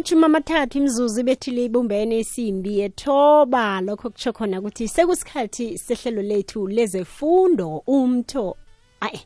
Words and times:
amachumi 0.00 0.24
amathathu 0.24 0.78
imzuzu 0.78 1.20
ibethile 1.20 1.64
ibumbene 1.64 2.18
isimbi 2.18 2.78
yethoba. 2.78 3.80
Lokho 3.80 4.10
kutsho 4.10 4.32
khona 4.32 4.58
ukuthi 4.60 4.88
sekusikhathi 4.88 5.78
sehlelo 5.78 6.22
lethu 6.22 6.68
lezefundo 6.68 7.82
umtho 7.86 8.56
ayi 9.00 9.20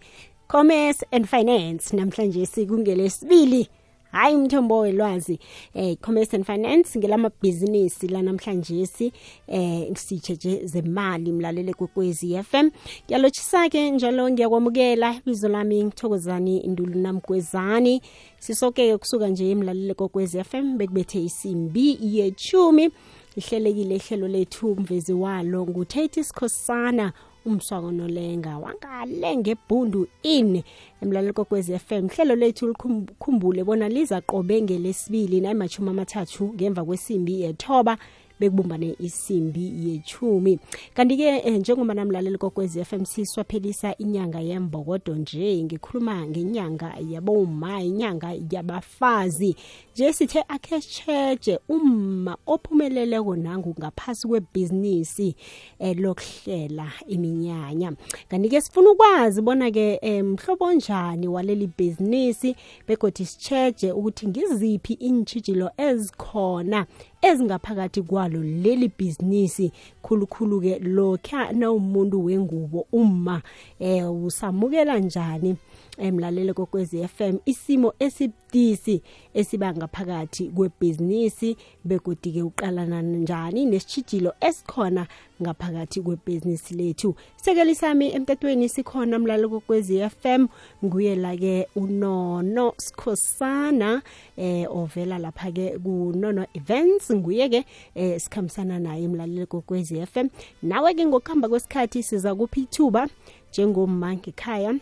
commerce 0.49 1.07
and 1.13 1.27
finance. 1.27 1.97
Namhlanje 1.97 2.47
sikungelesibili 2.47 3.69
hayi 4.15 4.37
umthombo 4.37 4.79
welwazi 4.79 5.39
eh 5.75 5.97
commerce 6.01 6.37
and 6.37 6.45
finance 6.45 6.99
ngelamabhizinisi 6.99 8.09
la 8.09 8.23
namhlanje 8.23 8.87
si 8.87 9.13
eh 9.49 9.91
sitsheje 9.97 10.67
zemali 10.67 11.33
mlalele 11.33 11.75
kwekwezi 11.75 12.43
FM 12.43 12.71
ngiyalotshisa 13.07 13.69
ke 13.69 13.91
njalo 13.91 14.31
ngiyakwamukela 14.31 15.15
ibizo 15.15 15.49
lami 15.49 15.85
ngithokozani 15.85 16.59
indulu 16.59 16.99
namgwezani. 17.01 18.03
Sisoke 18.39 18.99
kusuka 18.99 19.29
nje 19.29 19.51
emlalele 19.51 19.95
kokwezi 19.95 20.45
FM 20.45 20.77
bekubethe 20.79 21.23
isimbi 21.23 21.99
yechumi 22.03 22.91
ihlelekile 23.37 23.97
ihlelo 23.97 24.29
lethu 24.29 24.73
umvezi 24.73 25.13
walo 25.13 25.67
nguthethi 25.67 26.25
Sikhosana 26.25 27.13
umswako 27.47 27.93
nolenga 27.93 28.59
wangale 28.59 29.37
ngebhundu 29.37 30.09
in 30.23 30.63
emlalelo 31.03 31.47
f 31.51 31.79
FM 31.79 32.09
hlelo 32.09 32.35
lethu 32.35 32.69
likhumbule 32.69 33.65
bona 33.65 33.89
liza 33.89 34.21
qobe 34.21 34.63
ngelesibili 34.63 35.41
nayimachumi 35.41 35.91
amathathu 35.91 36.55
ngemva 36.55 36.85
kwesimbi 36.85 37.43
yethoba 37.43 37.99
bekubumbane 38.45 38.97
isimbi 38.99 39.73
yechumi. 39.89 40.59
Kanti-ke 40.95 41.51
njengoba 41.51 41.95
namlaleli 41.95 42.39
kokwezi 42.39 42.85
FM 42.85 43.05
siswaphelisa 43.05 43.97
inyanga 43.97 44.41
yembokodo 44.41 45.15
nje 45.15 45.63
ngikhuluma 45.65 46.27
ngenyanga 46.27 46.95
yaboma 47.11 47.83
inyanga 47.83 48.35
yabafazi. 48.51 49.57
Nje 49.95 50.13
sithe 50.13 50.45
akhe 50.49 50.81
cheje 50.81 51.59
umma 51.69 52.37
ophumeleleko 52.47 53.37
nangu 53.37 53.75
ngaphasi 53.79 54.29
kwebhizinisi 54.29 55.37
eh, 55.79 55.97
lokuhlela 55.99 56.93
iminyanya. 57.07 57.93
Kanti-ke 58.29 58.61
sifuna 58.61 58.91
ukwazi 58.91 59.43
bona-ke 59.43 60.23
mhlobo 60.23 60.73
njani 60.73 61.29
waleli 61.29 61.67
bhizinisi 61.67 62.57
begodi 62.89 63.27
sicheje 63.27 63.93
ukuthi 63.93 64.29
ngiziphi 64.29 64.93
iintshijilo 64.93 65.71
ezikhona 65.77 66.87
ezingaphakathi 67.29 68.03
kwalo 68.03 68.43
leli 68.43 68.89
bhizinisi 68.99 69.73
khulukhulu 70.03 70.61
ke 70.61 70.79
lokha 70.79 71.53
nawumuntu 71.53 72.25
wengubo 72.25 72.87
uma 72.93 73.43
eh 73.79 74.05
usamukela 74.27 74.99
njani? 74.99 75.57
Emlalele 75.99 76.53
kokwezi 76.53 77.09
FM 77.09 77.37
isimo 77.47 77.95
esibudisi 77.99 79.03
esiba 79.35 79.75
ngaphakathi 79.75 80.49
kwebhizinisi 80.49 81.57
begodi 81.85 82.33
ke 82.33 82.43
uqalana 82.43 83.03
njani 83.03 83.67
nesitshijilo 83.67 84.33
esikhona 84.41 85.07
ngaphakathi 85.43 86.01
kwebhizinisi 86.01 86.75
lethu. 86.75 87.15
Sekelisami 87.37 88.13
emtatweni 88.13 88.69
sikhona 88.69 89.19
mlalelo 89.19 89.49
kokwezi 89.49 90.09
FM 90.09 90.47
nguye 90.85 91.17
la 91.17 91.37
ke 91.37 91.69
unono 91.77 92.73
sikhosana 92.77 94.03
eh 94.37 94.67
ovela 94.71 95.19
lapha 95.19 95.53
ke 95.53 95.79
kunono 95.79 96.47
events 96.55 97.13
nguye 97.13 97.49
ke 97.49 97.65
eh 97.95 98.21
sikhambisana 98.21 98.79
naye 98.79 99.05
emlalelo 99.05 99.47
kokwezi 99.47 100.07
FM 100.07 100.29
nawe 100.63 100.95
ke 100.95 101.07
ngokuhamba 101.07 101.49
kwesikhathi 101.49 102.03
siza 102.03 102.35
kuphi 102.35 102.61
ithuba? 102.61 103.09
Njengomma 103.51 104.15
ngekhaya 104.15 104.75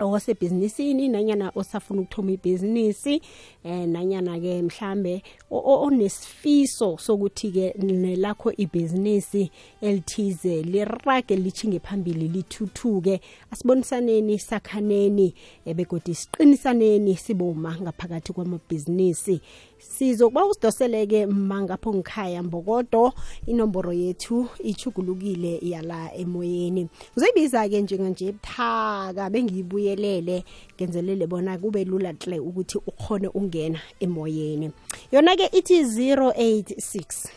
owasebhizinisini 0.00 1.08
nanyana 1.08 1.52
osafuna 1.54 2.00
ukuthoma 2.00 2.32
ibhizinisi 2.32 3.22
eh 3.64 3.88
nanyana 3.88 4.40
ke 4.40 4.62
mhlambe 4.62 5.22
onesifiso 5.50 6.98
sokuthi 6.98 7.50
ke 7.50 7.74
nelakho 7.78 8.52
ibhizinisi 8.52 9.50
elithize 9.80 10.62
lirage 10.62 11.36
lichinge 11.36 11.78
phambili 11.78 12.28
lithuthuke. 12.28 13.20
Asibonisaneni 13.50 14.38
sakhaneni 14.38 15.34
ebegodi 15.66 16.14
siqinisaneni 16.14 17.16
siboma 17.16 17.76
ngaphakathi 17.80 18.32
kwamabhizinisi. 18.32 19.40
Sizokuba 19.88 20.46
usidoseleke 20.46 21.26
mangapho 21.26 21.94
ngikhaya 21.94 22.42
mbokodo 22.42 23.12
inomboro 23.46 23.92
yethu 23.92 24.48
ichugulukile 24.58 25.58
yala 25.62 26.14
emoyeni. 26.14 26.88
Uzoyibiza-ke 27.16 27.82
njenganje 27.82 28.32
buthaka 28.32 29.30
bengiyibuyelele 29.30 30.44
ngenzelele 30.74 31.26
bona 31.26 31.58
kube 31.58 31.84
lula 31.84 32.12
hle 32.12 32.38
ukuthi 32.38 32.78
ukhone 32.86 33.28
ungena 33.28 33.80
emoyeni. 34.00 34.70
Yona-ke 35.12 35.46
ithi 35.58 35.82
086 35.82 37.28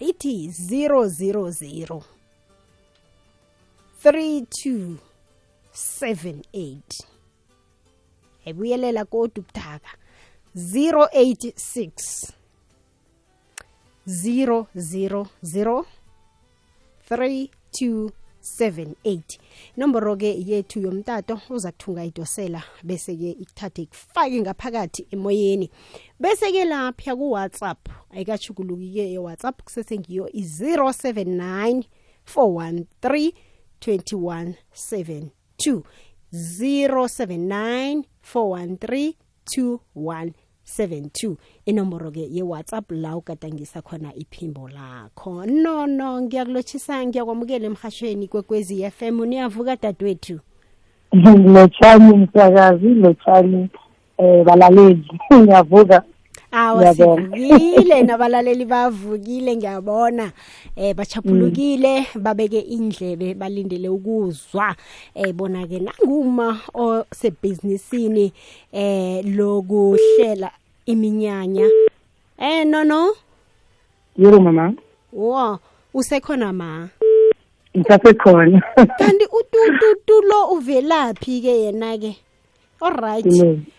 ithi 0.00 0.48
000 0.48 2.02
3278 4.04 6.80
ebuyelela 8.44 9.04
kodwa 9.04 9.44
buthaka 9.44 10.03
086 10.56 12.32
000 14.06 15.84
3278 17.10 19.38
nomboro-ke 19.76 20.44
yethu 20.46 20.80
yomtato 20.80 21.40
uza 21.50 21.72
kuthunga 21.72 22.04
idosela 22.04 22.62
bese-ke 22.82 23.30
ikuthathe 23.30 23.82
ikufake 23.82 24.40
ngaphakathi 24.40 25.06
emoyeni. 25.10 25.70
Bese-ke 26.20 26.64
lapha 26.64 27.16
kuwhatsapp 27.16 27.88
ayikashuguluki-ke 28.10 29.12
ewhatsapp 29.12 29.62
kusesengiyo 29.62 30.28
i-079 30.32 31.82
413 32.36 33.32
2172 33.80 35.82
079 36.32 38.02
413 38.34 39.14
21 39.46 40.32
72 40.64 41.36
inomboro-ke 41.66 42.28
ye-whatsapp 42.30 42.90
la 42.90 43.16
ugadangisa 43.16 43.82
khona 43.82 44.14
iphimbo 44.14 44.68
lakho. 44.68 45.46
Nono 45.46 46.20
ngiyakulotshisa 46.22 47.06
ngiyakwamukela 47.06 47.66
emhashweni 47.66 48.28
kwekwezi 48.28 48.90
FM 48.90 49.24
niyavuka 49.24 49.76
dadwethu. 49.76 50.40
Lotshani 51.54 52.16
msakazi 52.16 52.86
lotshani 52.88 53.68
um 54.18 54.44
balaleli. 54.44 55.06
Ngiyavuka. 55.34 56.02
Awa 56.54 56.94
sivukile 56.94 58.02
nabalaleli 58.06 58.64
bavukile 58.64 59.56
ngiyabona. 59.56 60.32
Eh 60.76 60.94
bachapulukile 60.94 62.06
babeke 62.14 62.60
indlebe 62.60 63.34
balindele 63.34 63.88
ukuzwa. 63.88 64.74
Eh 65.14 65.32
bona 65.34 65.66
ke 65.66 65.80
nanguma 65.80 66.60
osebhizinisini 66.74 68.32
eh 68.72 69.24
lokuhlela 69.24 70.50
iminyanya. 70.86 71.66
Eh 72.38 72.64
no 72.66 72.84
no 72.84 73.14
yebo 74.16 74.40
mama. 74.40 74.74
Wo 75.12 75.58
usekhona 75.94 76.52
ma? 76.52 76.88
Ngisasekhona. 77.76 78.62
Kanti 78.98 79.26
utututu 79.38 80.22
lo 80.22 80.54
uvelaphi 80.54 81.42
ke 81.42 81.54
yena 81.66 81.98
ke 81.98 82.16
alright 82.80 83.26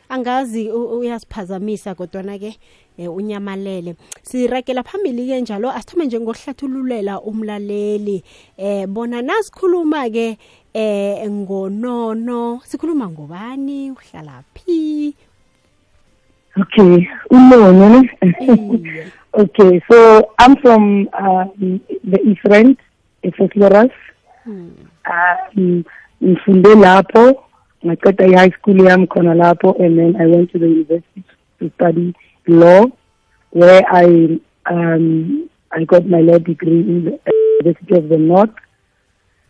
angazi 0.09 0.71
uyasiphazamisa 0.71 1.95
kodwana 1.95 2.38
ke 2.39 2.57
unyamalele. 2.97 3.95
Sirakela 4.23 4.83
phambili 4.83 5.27
ke 5.27 5.41
njalo 5.41 5.71
asithome 5.71 6.05
nje 6.05 6.19
ngokuhlathululela 6.19 7.21
umlaleli. 7.21 8.23
Eh 8.57 8.88
bona 8.88 9.21
nasikhuluma 9.21 10.09
ke 10.09 10.38
eh 10.73 11.29
ngonono. 11.29 12.61
Sikhuluma 12.66 13.09
ngobani? 13.09 13.91
Uhlala 13.91 14.43
phi? 14.53 15.13
Okay 16.58 17.08
unono. 17.29 18.03
Okay 19.37 19.81
so 19.91 20.31
i'm 20.40 20.55
from 20.61 21.09
um, 21.19 21.81
the 22.05 22.19
east 22.23 22.79
efesloras 23.22 23.91
hmm. 24.46 24.72
um 25.05 25.84
ngifunde 26.23 26.75
lapho. 26.75 27.43
Ngaqeda 27.85 28.26
i-high 28.26 28.52
school 28.58 28.78
yami 28.87 29.08
khona 29.08 29.34
lapho 29.34 29.76
and 29.84 29.97
then 29.99 30.16
i 30.22 30.26
went 30.26 30.52
to 30.52 30.59
the 30.59 30.67
university 30.67 31.23
to 31.59 31.72
study 31.76 32.14
law 32.47 32.85
where 33.52 33.84
i 33.91 34.05
um, 34.66 35.49
i 35.72 35.84
got 35.84 36.05
my 36.05 36.20
law 36.20 36.37
degree 36.37 36.82
in 36.82 37.05
the 37.05 37.20
university 37.59 37.96
of 37.97 38.09
the 38.09 38.17
north. 38.17 38.55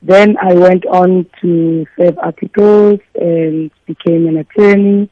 Then 0.02 0.38
i 0.38 0.54
went 0.54 0.86
on 0.86 1.26
to 1.42 1.86
serve 1.98 2.18
articles 2.20 3.00
and 3.16 3.72
became 3.86 4.28
an 4.28 4.38
attorney. 4.38 5.10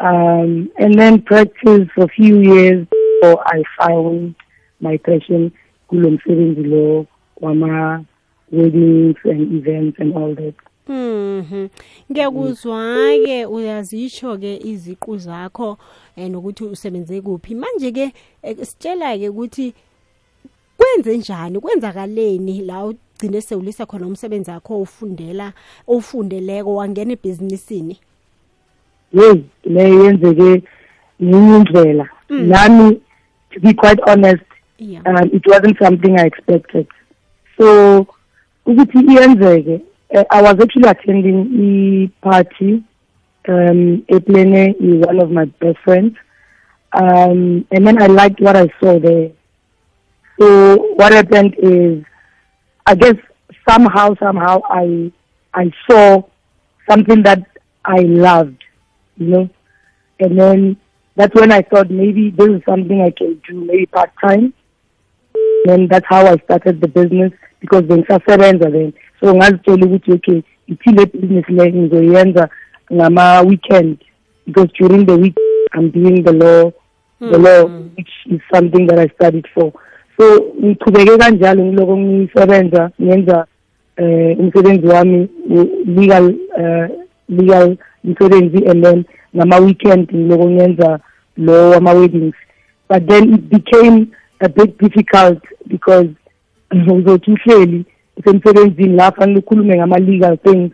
Um, 0.00 0.70
and 0.78 0.98
then 0.98 1.22
practiced 1.22 1.90
for 1.92 2.04
a 2.04 2.08
few 2.08 2.40
years 2.40 2.86
before 2.86 3.42
i 3.46 3.62
found 3.80 4.34
my 4.80 4.96
passion 4.98 5.50
kulo 5.88 6.10
msebenzi 6.10 6.62
lo 6.62 7.06
wama 7.40 8.04
weddings 8.52 9.16
and 9.24 9.52
events 9.54 10.00
and 10.00 10.16
all 10.16 10.34
that 10.34 10.54
Mhm. 10.88 11.68
Ngiyakuzwa 12.12 12.96
ke 13.24 13.46
uyazisho 13.46 14.38
ke 14.38 14.56
iziqu 14.64 15.18
zakho 15.18 15.78
eh, 16.16 16.30
nokuthi 16.30 16.64
usebenze 16.64 17.20
kuphi. 17.20 17.54
Manje 17.54 17.92
ke 17.92 18.12
eh, 18.42 18.56
sitshela 18.62 19.18
ke 19.18 19.28
ukuthi 19.28 19.74
kwenze 20.78 21.16
njani 21.18 21.60
kwenzakaleni 21.60 22.60
la 22.62 22.84
ugcine 22.86 23.40
sewulisa 23.40 23.86
khona 23.86 24.06
umsebenzi 24.06 24.50
wakho 24.50 24.80
ufundela 24.80 25.52
ufundeleko 25.86 26.74
wangena 26.74 27.12
ebhizinisini. 27.12 27.98
hey 29.12 29.34
leyo 29.64 30.04
yenzeke 30.04 30.62
ngenye 31.22 31.56
indlela 31.56 32.08
Mm. 32.30 32.46
nami 32.48 33.00
to 33.50 33.60
be 33.60 33.72
quite 33.74 34.00
honest 34.06 34.42
Yeah. 34.78 35.02
um, 35.06 35.30
it 35.32 35.46
wasn't 35.46 35.78
something 35.78 36.16
i 36.20 36.26
expected 36.26 36.86
so 37.56 38.06
ukuthi 38.66 38.98
iyenzeke 38.98 39.80
uh, 40.14 40.24
i 40.30 40.42
was 40.42 40.56
actually 40.60 40.88
attending 40.88 41.38
a 41.68 42.08
party. 42.26 42.84
um 43.48 44.04
eplene 44.16 44.74
one 45.06 45.20
of 45.20 45.30
my 45.30 45.44
best 45.60 45.78
friends 45.84 46.14
um 46.92 47.66
and 47.70 47.86
then 47.86 48.00
i 48.02 48.06
liked 48.06 48.40
what 48.40 48.56
i 48.56 48.66
saw 48.80 48.98
there 48.98 49.30
so 50.38 50.76
what 50.96 51.12
happened 51.12 51.54
is 51.58 52.04
i 52.86 52.94
guess 52.94 53.16
somehow 53.68 54.14
somehow 54.24 54.60
i 54.70 55.12
i 55.54 55.70
saw 55.88 56.22
something 56.90 57.22
that 57.22 57.42
i 57.84 58.00
loved 58.00 58.62
you 59.16 59.28
know 59.28 59.48
and 60.20 60.38
then 60.38 60.76
that's 61.18 61.34
when 61.34 61.50
I 61.50 61.62
thought 61.62 61.90
maybe 61.90 62.30
this 62.30 62.48
is 62.48 62.62
something 62.64 63.02
I 63.02 63.10
can 63.10 63.42
do, 63.48 63.54
maybe 63.64 63.86
part 63.86 64.12
time. 64.20 64.54
Then 65.64 65.88
that's 65.88 66.06
how 66.08 66.24
I 66.26 66.36
started 66.44 66.80
the 66.80 66.86
business 66.86 67.32
because 67.60 67.82
bengisasebenza 67.82 68.70
then. 68.70 68.94
So 69.20 69.34
ngazitshela 69.34 69.86
ukuthi 69.86 70.12
okay, 70.12 70.42
ithi 70.66 70.90
le 70.90 71.06
business 71.06 71.48
le 71.48 71.72
ngizoyenza 71.72 72.48
ngama 72.92 73.40
weekend 73.42 73.98
because 74.46 74.70
during 74.78 75.06
the 75.06 75.16
week 75.16 75.36
I'm 75.74 75.90
doing 75.90 76.22
the 76.22 76.32
law, 76.32 76.72
the 77.20 77.38
law 77.38 77.66
which 77.96 78.10
is 78.26 78.40
something 78.52 78.86
that 78.86 78.98
I 78.98 79.08
studied 79.14 79.46
for. 79.54 79.72
So 80.16 80.54
ngichubeke 80.62 81.18
kanjalo 81.18 81.64
ngiloko 81.64 81.96
ngisebenza 81.96 82.90
ngenza 83.02 83.46
eh 83.96 84.38
umsebenzi 84.38 84.86
wami 84.86 85.28
legal 85.86 86.34
uh, 86.58 86.86
legal 87.28 87.76
umsebenzi 88.04 88.66
and 88.70 88.84
then 88.84 89.04
ngama 89.36 89.56
weekend 89.56 90.08
ngiloko 90.14 90.50
ngenza 90.50 91.00
lo 91.36 91.70
wama 91.70 91.92
weddings 91.92 92.34
but 92.88 93.06
then 93.06 93.34
it 93.34 93.40
became 93.40 94.06
a 94.40 94.48
bit 94.48 94.78
difficult 94.78 95.42
because 95.66 96.08
uzothi 96.96 97.30
uhleli 97.30 97.84
usemsebenzini 98.18 98.96
lapha 98.96 99.20
fanele 99.20 99.38
ukhulume 99.38 99.76
ngama 99.76 99.98
legal 99.98 100.36
things 100.36 100.72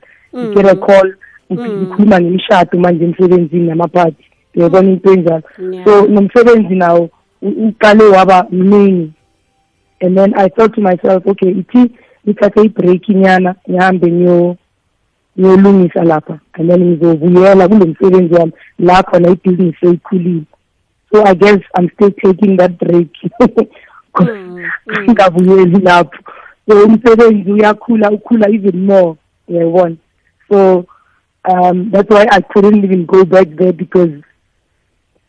get 0.54 0.66
a 0.66 0.74
call 0.74 1.14
uthi 1.50 1.68
ukhuluma 1.68 2.20
ngemishado 2.20 2.78
manje 2.78 3.04
emsebenzini 3.04 3.66
namaphathi. 3.66 4.24
Uyabona 4.56 4.90
into 4.90 5.12
enjalo. 5.12 5.42
So 5.84 6.06
nomsebenzi 6.06 6.74
nawo 6.74 7.10
uqale 7.42 8.04
waba 8.04 8.46
mningi 8.50 9.12
and 10.00 10.16
then 10.18 10.34
i 10.34 10.48
thought 10.48 10.74
to 10.74 10.80
myself 10.80 11.26
okay 11.26 11.50
ithi 11.50 11.90
ngithathe 12.26 12.62
ibreak 12.62 13.08
inyana 13.08 13.54
ngihambe 13.70 14.12
ngiyo 14.12 14.56
ngiyolungisa 15.38 16.04
lapha. 16.04 16.38
And 16.54 16.70
then 16.70 16.84
ngizobuyela 16.84 17.68
kulo 17.68 17.86
msebenzi 17.86 18.34
wami 18.34 18.52
la 18.78 19.02
khona 19.02 19.28
ibhizinisi 19.28 19.78
seyikhulile 19.80 20.42
so 21.12 21.24
i 21.24 21.34
guess 21.34 21.60
i'm 21.78 21.88
still 21.94 22.10
taking 22.10 22.56
that 22.56 22.72
break. 22.78 23.10
Mm, 24.20 24.70
mm. 24.86 25.02
ngingabuyeli 25.02 25.78
lapho. 25.82 26.23
So 26.68 26.84
umsebenzi 26.84 27.52
uyakhula 27.52 28.10
ukhula 28.10 28.48
even 28.50 28.86
more 28.86 29.16
uyayibona 29.48 29.96
so 30.48 30.84
um 31.44 31.90
that's 31.90 32.10
why 32.10 32.26
i 32.30 32.40
couldn't 32.40 32.84
even 32.84 33.04
go 33.06 33.24
back 33.24 33.48
there 33.56 33.72
because 33.72 34.12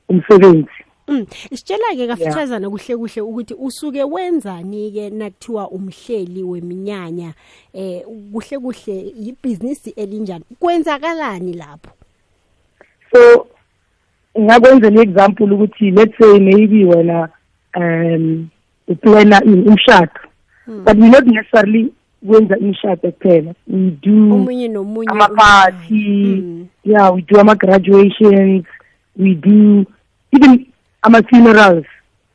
umsebenzi. 0.09 0.69
Mm. 1.07 1.25
Sitshela 1.53 1.95
ke 1.95 2.07
kafithazana 2.07 2.69
kuhle 2.69 2.97
kuhle 2.97 3.21
ukuthi 3.21 3.53
usuke 3.53 4.03
wenzani 4.03 4.91
ke 4.91 5.09
nakuthiwa 5.09 5.69
umhleli 5.69 6.43
weminyanya 6.43 7.33
eh 7.73 8.01
kuhle 8.33 8.59
kuhle 8.59 9.13
ibusiness 9.21 9.87
elinjani? 9.95 10.45
Kwenzakalani 10.59 11.53
lapho? 11.53 11.89
So 13.13 13.47
ngakwenza 14.39 14.89
le 14.89 15.01
example 15.01 15.53
ukuthi 15.53 15.91
let's 15.91 16.17
say 16.17 16.39
maybe 16.39 16.85
wena 16.85 17.29
um 17.75 18.49
uplana 18.87 19.41
umshado. 19.41 20.24
But 20.67 20.97
we 20.97 21.09
not 21.09 21.25
necessarily 21.25 21.91
wenza 22.23 22.57
imishado 22.57 23.11
kuphela 23.11 23.53
we 23.67 23.91
do 24.01 24.33
ama-party 25.07 25.95
Mm. 26.41 26.67
yeah 26.83 27.13
we 27.15 27.21
do 27.21 27.39
ama-graduations. 27.39 28.65
We 29.17 29.33
do 29.35 29.85
even 30.31 30.65
ama-funerals. 31.03 31.85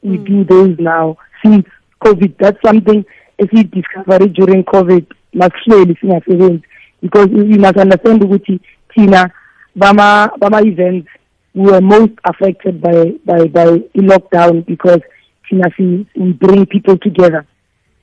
We 0.03 0.17
do 0.19 0.45
those 0.45 0.77
now. 0.79 1.17
Since 1.43 1.67
covid 2.05 2.33
that's 2.39 2.59
something 2.63 3.05
esiyidiscovery 3.39 4.29
during 4.29 4.65
covid 4.65 5.05
masihleli 5.35 5.97
singasebenzi. 6.01 6.63
Because 7.03 7.29
you 7.31 7.59
must 7.59 7.77
understand 7.77 8.23
ukuthi 8.23 8.61
thina 8.95 9.31
bama 9.77 10.31
bama-events 10.39 11.09
we 11.55 11.65
were 11.71 11.81
most 11.81 12.13
affected 12.25 12.81
by 12.81 13.13
by 13.25 13.49
by 13.49 13.83
i-lockdown 13.95 14.65
because 14.67 15.03
thina 15.49 15.71
we 16.17 16.33
bring 16.33 16.67
people 16.67 16.97
together 16.99 17.45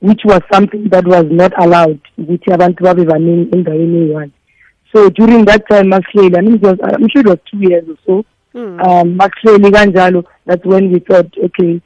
which 0.00 0.24
was 0.24 0.42
something 0.52 0.88
that 0.88 1.06
was 1.06 1.26
not 1.30 1.52
allowed 1.58 2.00
ukuthi 2.18 2.52
abantu 2.52 2.84
babe 2.84 3.04
baningi 3.04 3.48
endaweni 3.56 3.98
eyi-one. 3.98 4.30
So 4.92 5.10
during 5.10 5.44
that 5.44 5.66
time 5.68 5.88
masihleli 5.88 6.36
i 6.38 6.42
mean 6.42 6.54
it 6.54 6.62
was 6.62 6.78
i'm 6.82 7.08
sure 7.08 7.20
it 7.20 7.28
was 7.28 7.38
two 7.50 7.58
years 7.58 7.84
or 7.88 7.96
so 8.06 8.24
Mm. 8.54 8.80
um 8.80 9.70
kanjalo 9.70 10.24
that's 10.46 10.64
when 10.64 10.90
we 10.90 10.98
thought 11.00 11.28
okay 11.44 11.80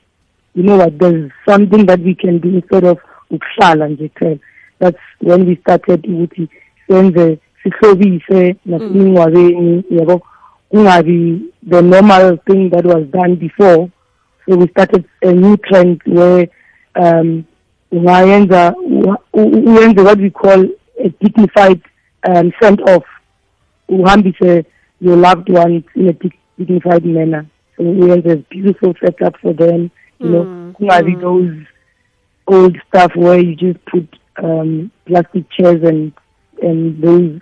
you 0.55 0.63
know 0.63 0.77
what 0.77 0.97
there's 0.99 1.31
something 1.47 1.85
that 1.87 2.01
we 2.01 2.15
can 2.15 2.39
do 2.39 2.49
instead 2.49 2.85
of 2.85 2.99
ukuhlala 3.31 3.89
nje 3.89 4.09
kuphela. 4.09 4.39
That's 4.79 4.99
when 5.21 5.47
we 5.47 5.57
started 5.57 6.03
ukuthi 6.03 6.49
senze 6.89 7.39
sihlobise 7.63 8.57
nasemingcwabeni 8.67 9.85
yabo? 9.91 10.23
Kungabi 10.71 11.41
the 11.63 11.83
normal 11.83 12.39
thing 12.47 12.71
that 12.71 12.85
was 12.85 13.05
done 13.11 13.37
before. 13.37 13.91
So 14.49 14.57
we 14.57 14.69
started 14.69 15.05
a 15.23 15.33
new 15.33 15.57
trend 15.57 16.01
where 16.07 16.49
um 16.95 17.45
ungayenza 17.93 18.75
uyenze 19.33 20.01
what 20.01 20.19
we 20.19 20.31
call 20.31 20.69
a 21.05 21.09
dignified 21.21 21.81
um 22.29 22.53
send 22.61 22.81
off. 22.81 23.05
Uhambise 23.89 24.65
your 25.01 25.17
loved 25.17 25.49
ones 25.51 25.85
in 25.95 26.09
a 26.09 26.15
dignified 26.59 27.05
manner. 27.05 27.47
So 27.77 27.83
uyenze 27.83 28.33
a 28.33 28.37
beautiful 28.37 28.95
setup 29.01 29.37
for 29.41 29.53
them 29.53 29.91
you 30.19 30.31
know. 30.31 30.45
Mm, 30.45 30.73
kungabi 30.75 31.17
mm. 31.17 31.21
those 31.21 31.67
old 32.47 32.77
stuff 32.89 33.13
where 33.15 33.39
you 33.39 33.55
just 33.57 33.85
put 33.87 34.09
um 34.43 34.91
plastic 35.07 35.45
chairs 35.51 35.83
and 35.83 36.13
and 36.63 37.03
those 37.03 37.41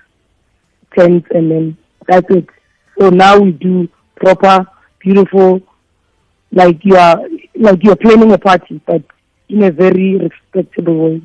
tents 0.97 1.29
and 1.31 1.51
then 1.51 1.77
that's 2.09 2.27
it. 2.31 2.47
So 2.99 3.11
now 3.11 3.39
we 3.39 3.53
do 3.53 3.89
proper 4.17 4.67
beautiful 4.99 5.61
like 6.53 6.79
you 6.85 6.97
are 6.97 7.17
like 7.55 7.79
you're 7.83 7.97
planning 7.97 8.33
a 8.33 8.39
party 8.39 8.81
but 8.87 9.03
in 9.49 9.63
a 9.63 9.71
very 9.71 10.31
respectable. 10.55 11.11
Way 11.11 11.23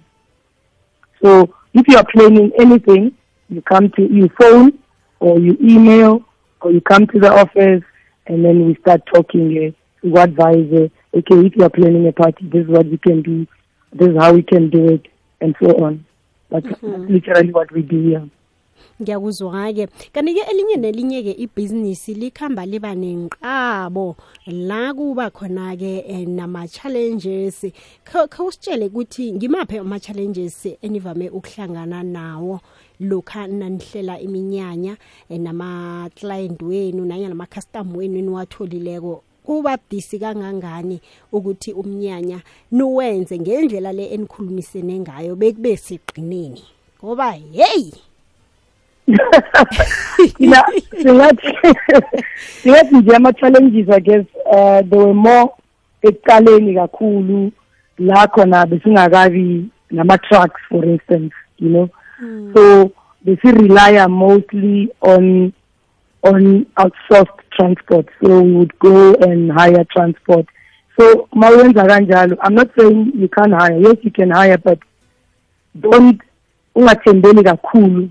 so 1.23 1.53
if 1.73 1.87
you 1.87 1.97
are 1.97 2.05
planning 2.05 2.51
anything 2.59 3.15
you 3.49 3.61
come 3.61 3.89
to 3.91 4.01
you 4.01 4.29
phone 4.39 4.77
or 5.19 5.39
you 5.39 5.57
email 5.61 6.23
or 6.61 6.71
you 6.71 6.81
come 6.81 7.07
to 7.07 7.19
the 7.19 7.31
office 7.31 7.83
and 8.27 8.43
then 8.43 8.67
we 8.67 8.75
start 8.75 9.01
talking 9.13 9.73
uh, 9.73 10.05
to 10.05 10.21
advise 10.21 10.71
uh, 10.73 11.17
okay 11.17 11.47
if 11.47 11.55
you 11.55 11.63
are 11.63 11.69
planning 11.69 12.07
a 12.07 12.11
party 12.11 12.47
this 12.47 12.63
is 12.63 12.67
what 12.67 12.85
we 12.85 12.97
can 12.97 13.21
do 13.21 13.47
this 13.93 14.09
is 14.09 14.17
how 14.17 14.33
we 14.33 14.43
can 14.43 14.69
do 14.69 14.89
it 14.89 15.07
and 15.41 15.55
so 15.61 15.69
on. 15.83 16.05
That's, 16.49 16.65
that's 16.67 16.81
literally 16.83 17.51
what 17.51 17.71
we 17.71 17.81
do 17.81 18.01
here 18.01 18.29
ngiyakuzwa 19.01 19.73
ke 19.73 19.87
kanti 20.13 20.33
ke 20.33 20.43
elinye 20.51 20.75
nelinye 20.77 21.23
ke 21.23 21.33
ibhizinisi 21.43 22.13
likhamba 22.13 22.65
liba 22.65 22.95
nenqabo. 22.95 24.15
La 24.47 24.93
kuba 24.93 25.29
khona 25.29 25.75
ke 25.75 26.03
eh, 26.07 26.27
nama 26.27 26.67
challenges 26.67 27.65
khawusitshele 28.05 28.87
ukuthi 28.87 29.33
ngimaphe 29.33 29.79
ama 29.79 29.99
challenges 29.99 30.65
enivame 30.81 31.29
ukuhlangana 31.29 32.03
nawo 32.03 32.61
lokha 32.99 33.47
nanihlela 33.47 34.19
iminyanya 34.19 34.97
eh, 35.29 35.39
nama 35.39 36.09
client 36.15 36.61
wenu 36.61 37.05
nanya 37.05 37.29
nama 37.29 37.45
customer 37.45 37.97
wenu 37.97 38.21
niwatholileko? 38.21 39.23
Kuba 39.43 39.77
busy 39.77 40.19
kangangani 40.19 41.01
ukuthi 41.31 41.73
umnyanya 41.73 42.41
nuwenze 42.71 43.39
ngendlela 43.39 43.93
le 43.93 44.05
enikhulumisene 44.07 44.99
ngayo 44.99 45.35
bekube 45.35 45.77
siqinini 45.77 46.63
ngoba 47.03 47.31
hey! 47.31 47.91
Thina 50.37 50.63
singathi 51.01 51.47
singathi 52.61 52.95
nje 52.95 53.15
ama-challenges 53.15 53.89
i 53.89 53.99
guess 54.01 54.25
uh, 54.45 54.81
there 54.89 54.99
were 55.03 55.13
more 55.13 55.49
ekuqaleni 56.01 56.75
kakhulu 56.75 57.51
la 57.99 58.27
khona 58.27 58.65
besingakabi 58.65 59.69
nama-trucks 59.91 60.61
for 60.69 60.85
instance 60.85 61.33
you 61.59 61.69
know? 61.69 61.89
So 62.53 62.91
besi-relya 63.25 64.09
mostly 64.09 64.89
on 65.01 65.53
on 66.23 66.65
outsourced 66.77 67.39
transport. 67.51 68.07
So 68.21 68.41
we 68.41 68.53
would 68.53 68.79
go 68.79 69.13
and 69.13 69.51
hire 69.51 69.85
transport. 69.95 70.45
So 70.97 71.27
mawenza 71.35 71.85
kanjalo 71.85 72.37
i'm 72.43 72.55
not 72.55 72.69
saying 72.77 73.11
you 73.15 73.27
can't 73.27 73.53
hire. 73.53 73.77
Yes 73.79 73.97
you 74.01 74.11
can 74.11 74.31
hire 74.31 74.57
but 74.57 74.79
don't 75.79 76.21
ungathembeli 76.75 77.43
kakhulu 77.43 78.09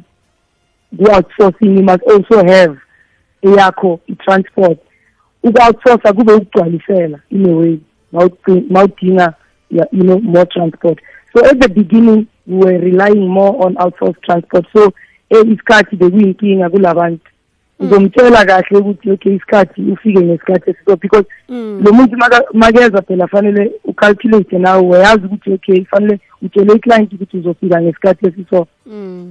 ku-outsourcing 0.97 1.77
you 1.77 1.83
must 1.83 2.03
also 2.03 2.47
have 2.47 2.77
eyakho 3.43 4.01
i-transport 4.07 4.79
uku-outsourca 5.43 6.13
kube 6.13 6.33
ukugcwalisela 6.33 7.19
in 7.31 7.49
a 7.49 7.57
way 7.57 7.79
mawudinga 8.71 9.35
you 9.71 10.05
know 10.05 10.19
more 10.21 10.47
transport. 10.47 11.01
So 11.37 11.45
at 11.45 11.61
the 11.61 11.69
beginning 11.69 12.29
we 12.47 12.57
were 12.57 12.79
relying 12.79 13.29
more 13.29 13.65
on 13.65 13.75
outsourced 13.77 14.23
transport. 14.23 14.67
So 14.73 14.93
eh, 15.31 15.45
isikhathi 15.47 15.97
bekuyinkinga 15.97 16.71
kulabantu 16.71 17.31
ngizomtshela 17.83 18.45
kahle 18.45 18.79
ukuthi 18.79 19.11
okay 19.11 19.35
isikhathi 19.35 19.83
ufike 19.93 20.21
ngesikhathi 20.21 20.71
esiso 20.71 20.97
because 20.97 21.27
lo 21.85 21.93
muntu 21.93 22.17
makeza 22.53 23.03
phela 23.03 23.27
fanele 23.27 23.73
ucalculate 23.85 24.59
nawe 24.59 24.83
uyazi 24.83 25.27
ukuthi 25.27 25.53
okay 25.53 25.85
fanele 25.85 26.21
utshele 26.43 26.73
iclient 26.75 27.13
ukuthi 27.13 27.37
uzofika 27.37 27.83
ngesikhathi 27.83 28.27
esiso 28.29 28.67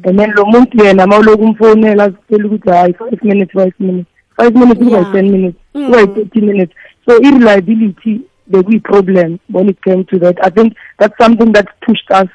and 0.06 0.20
then 0.20 0.32
lo 0.36 0.46
muntu 0.46 0.86
yena 0.86 1.08
mawuloku 1.08 1.44
umfonela 1.44 2.04
azitshela 2.04 2.46
ukuthi 2.46 2.70
hayi 2.70 2.94
five 2.94 3.24
minutes 3.24 3.54
five 3.54 3.74
minutes 3.80 4.08
five 4.38 4.56
minutes 4.56 4.80
kuba 4.84 4.98
Yeah. 4.98 5.06
yi-ten 5.08 5.32
minutes 5.32 5.60
kuba 5.74 6.00
yi-thirty 6.02 6.42
minutes. 6.42 6.74
So 7.06 7.18
i-reliability 7.18 8.22
bekuyi-problem 8.52 9.40
when 9.52 9.70
it 9.70 9.82
came 9.82 10.04
to 10.06 10.20
that. 10.20 10.36
I 10.44 10.50
think 10.50 10.76
that's 11.00 11.18
something 11.18 11.52
that 11.54 11.68
pushed 11.82 12.10
us 12.12 12.28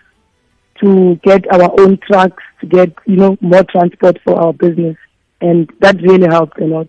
to 0.80 1.18
get 1.22 1.44
our 1.52 1.70
own 1.80 1.98
trucks 1.98 2.42
to 2.60 2.66
get 2.66 2.90
you 3.06 3.16
know 3.16 3.36
more 3.40 3.64
transport 3.64 4.18
for 4.24 4.38
our 4.40 4.52
business. 4.52 4.96
And 5.40 5.68
that 5.80 5.96
really 6.02 6.26
helped 6.26 6.58
a 6.58 6.66
lot. 6.66 6.88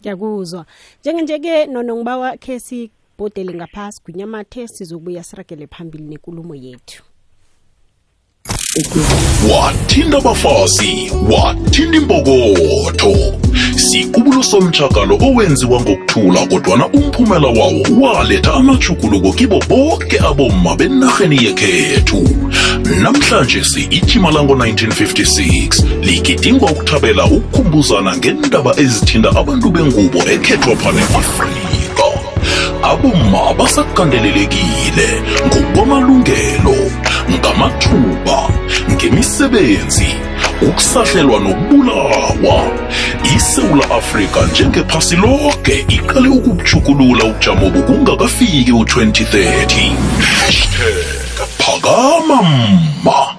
Ngiyakuzwa. 0.00 0.66
Njenge-ke 1.04 1.66
nono 1.66 1.96
ngibawa 1.96 2.36
khe 2.36 2.60
sibhodele 2.60 3.54
ngaphasi 3.54 4.00
gwinyamathe 4.04 4.68
sizobuya 4.68 5.22
siragele 5.22 5.66
phambili 5.66 6.04
nenkulumo 6.04 6.54
yethu 6.54 7.02
wathinta 9.50 10.18
abafazi 10.18 11.12
wathinda 11.30 11.96
impokotho 11.96 13.38
sikubulosomtshakalo 13.76 15.18
owenziwa 15.20 15.80
ngokuthula 15.80 16.46
kodwana 16.46 16.86
umphumela 16.86 17.48
wawo 17.48 17.82
waletha 18.00 18.54
amajuguluko 18.54 19.32
kibo 19.32 19.62
boke 19.68 20.18
abomma 20.18 20.76
benarheni 20.76 21.44
yekhethu. 21.44 22.28
Namhlanje 23.02 23.64
si-ichimalango 23.64 24.54
1956 24.54 25.84
ligidingwa 26.02 26.70
ukuthabela 26.70 27.24
ukukhumbuzana 27.24 28.16
ngendaba 28.16 28.74
ezithinda 28.80 29.30
abantu 29.30 29.70
bengubo 29.70 30.18
ekhethwa 30.18 30.76
phane 30.76 31.02
afrika 31.02 32.04
abomma 32.82 33.54
basakandelelekile 33.54 35.08
ngokwamalungelo 35.46 36.76
ngamathuba 37.34 38.48
ngemisebenzi 38.92 40.08
ukusahlelwa 40.62 41.40
nokubulawa. 41.40 42.62
Isewula 43.36 43.90
afrika 43.90 44.40
njengephasi 44.46 45.16
lonke 45.16 45.84
iqale 45.88 46.28
ukubuchukulula 46.28 47.24
ubujamo 47.24 47.70
bokungakafiki 47.70 48.72
u-2030 48.72 49.92
hashtag 50.46 51.48
phakama 51.58 52.42
mma. 52.42 53.37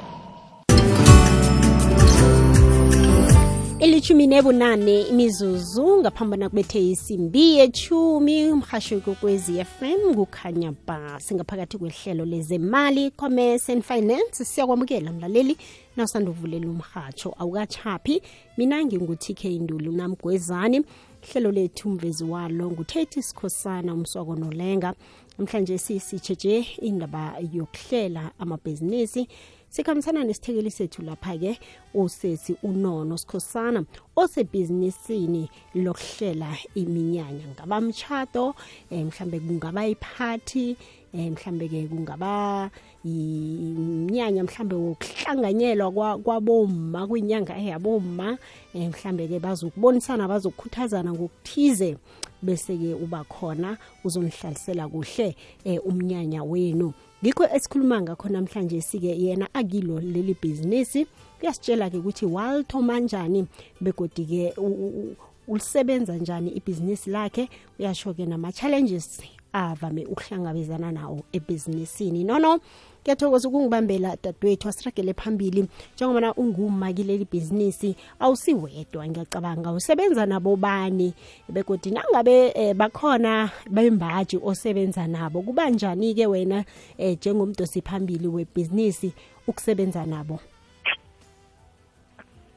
Ilithumi 3.80 4.28
nebunane 4.28 5.02
imizuzu 5.02 5.98
ngaphambana 6.00 6.46
nakubethe 6.46 6.90
isimbi 6.90 7.58
yechumi 7.58 8.52
umhasho 8.52 9.00
kokwezi 9.00 9.66
fm 9.66 10.16
kukhanya 10.16 10.74
ba 10.88 11.20
singaphakathi 11.20 11.78
kwehlelo 11.78 12.26
lezemali 12.26 13.12
commerce 13.12 13.72
and 13.72 13.84
finance. 13.84 14.46
Siyakwamukela 14.46 15.12
mlaleli 15.14 15.58
nawusanda 15.98 16.32
uvulela 16.32 16.68
umhatsho 16.68 17.36
awukachaphi 17.40 18.22
mina 18.58 18.86
ngingu-tk 18.86 19.46
namgwezani. 19.92 20.86
Hlelo 21.22 21.52
lethu 21.52 21.90
mvezi 21.90 22.24
walo 22.24 22.72
nguthethi 22.72 23.24
sikhosana 23.24 23.94
umswako 23.94 24.36
nolenga 24.36 24.94
namhlanje 25.40 25.78
sisitsheje 25.78 26.66
indaba 26.82 27.36
yokuhlela 27.54 28.32
amabhizinisi. 28.40 29.28
Sikhambisana 29.70 30.24
nesithekeli 30.24 30.72
sethu 30.72 31.02
lapha-ke 31.02 31.60
usesi 31.94 32.56
unono 32.64 33.18
sikhosana 33.18 33.86
osebhizinisini 34.16 35.50
lokuhlela 35.76 36.58
iminyanya. 36.76 37.48
Ngaba 37.48 37.82
mtshato 37.82 38.56
um 38.92 39.06
mhlambe 39.06 39.40
kungaba 39.40 39.88
iphathi 39.88 40.76
um 41.14 41.30
mhlambe-ke 41.34 41.88
kungaba 41.88 42.70
iminyanya 43.06 44.44
mhlambe 44.44 44.76
wokuhlanganyelwa 44.76 45.92
kwa- 45.92 46.18
kwabomma 46.18 47.08
kwinyanga 47.08 47.58
yabomma 47.58 48.38
um 48.76 48.90
mhlambe-ke 48.90 49.40
bazokubonisana 49.40 50.28
bazokukhuthazana 50.28 51.14
ngokuthize 51.14 51.98
bese-ke 52.42 52.94
uba 52.94 53.24
khona 53.24 53.78
uzonihlalisela 54.04 54.88
kuhle 54.88 55.36
um 55.66 55.78
umnyanya 55.86 56.44
wenu. 56.44 56.94
Ngikho 57.24 57.44
esikhuluma 57.56 58.02
ngakho 58.02 58.30
namhlanje 58.30 58.82
sike 58.82 59.12
yena 59.22 59.48
akilo 59.54 60.00
leli 60.00 60.36
bhizinisi. 60.42 61.08
Kuyasitshela-ke 61.40 61.98
ukuthi 61.98 62.26
walithoma 62.26 63.00
njani 63.00 63.46
begodi-ke 63.82 64.54
u- 64.58 64.66
u- 64.66 64.88
u- 64.88 65.16
ulisebenza 65.48 66.16
njani 66.18 66.50
ibhizinisi 66.52 67.10
lakhe? 67.10 67.50
Uyasho-ke 67.80 68.26
nama-challenges. 68.26 69.22
Avame 69.54 70.06
ukuhlangabezana 70.06 70.92
nawo 70.92 71.24
ebhizinisini 71.34 72.24
nono 72.24 72.60
kuyathokoza 73.04 73.48
ukungibambela 73.48 74.18
dadewethu 74.24 74.70
asiragele 74.70 75.14
phambili. 75.14 75.68
Njengobana 75.96 76.34
unguma 76.34 76.94
kileli 76.94 77.26
bhizinisi 77.32 77.96
awusiwedwa 78.20 79.08
ngiyacabanga. 79.08 79.72
Usebenza 79.72 80.26
nabo 80.26 80.56
bani? 80.56 81.14
Begodi 81.50 81.92
nangabe 81.92 82.52
eh, 82.56 82.76
bakhona 82.76 83.50
bembaji 83.70 84.40
osebenza 84.44 85.08
nabo 85.08 85.42
kuba 85.42 85.70
njani-ke 85.70 86.28
wena 86.28 86.66
eh, 86.98 87.18
njengomdosi 87.18 87.82
phambili 87.82 88.28
webhizinisi 88.28 89.14
ukusebenza 89.48 90.06
nabo? 90.06 90.40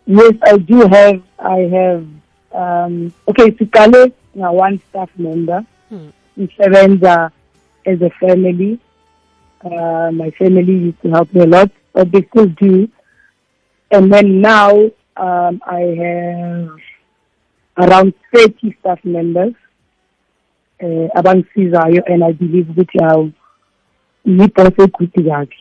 Yes 0.07 0.35
i 0.43 0.59
do 0.59 0.89
have 0.89 1.23
i 1.39 1.69
have 1.69 2.07
um 2.55 3.13
okay 3.27 3.51
siqale 3.59 4.13
nga-one 4.37 4.79
staff 4.89 5.11
member. 5.17 5.65
Hmm. 5.89 6.13
Isebenza 6.37 7.31
as 7.87 8.01
a 8.03 8.11
family. 8.21 8.79
Uh, 9.65 10.11
my 10.13 10.31
family 10.31 10.73
used 10.73 11.03
to 11.03 11.11
help 11.11 11.33
me 11.33 11.43
a 11.43 11.47
lot 11.47 11.71
but 11.93 12.11
they 12.11 12.23
still 12.31 12.47
do. 12.47 12.89
And 13.91 14.13
then 14.13 14.41
now 14.41 14.91
um, 15.17 15.61
i 15.67 15.81
have 15.81 16.79
around 17.77 18.15
30 18.35 18.77
staff 18.81 18.99
members 19.05 19.55
uh, 20.83 21.09
abangisizayo 21.15 22.03
and 22.07 22.25
i 22.25 22.33
believe 22.33 22.71
ukuthi 22.71 22.99
hawu 22.99 23.31
ngibhos 24.29 24.79
eguti 24.79 25.23
kakhe 25.23 25.57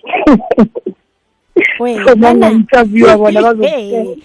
so 2.05 2.15
banga-interviewa 2.15 3.17
bona 3.17 3.41
bazokutshela 3.41 4.15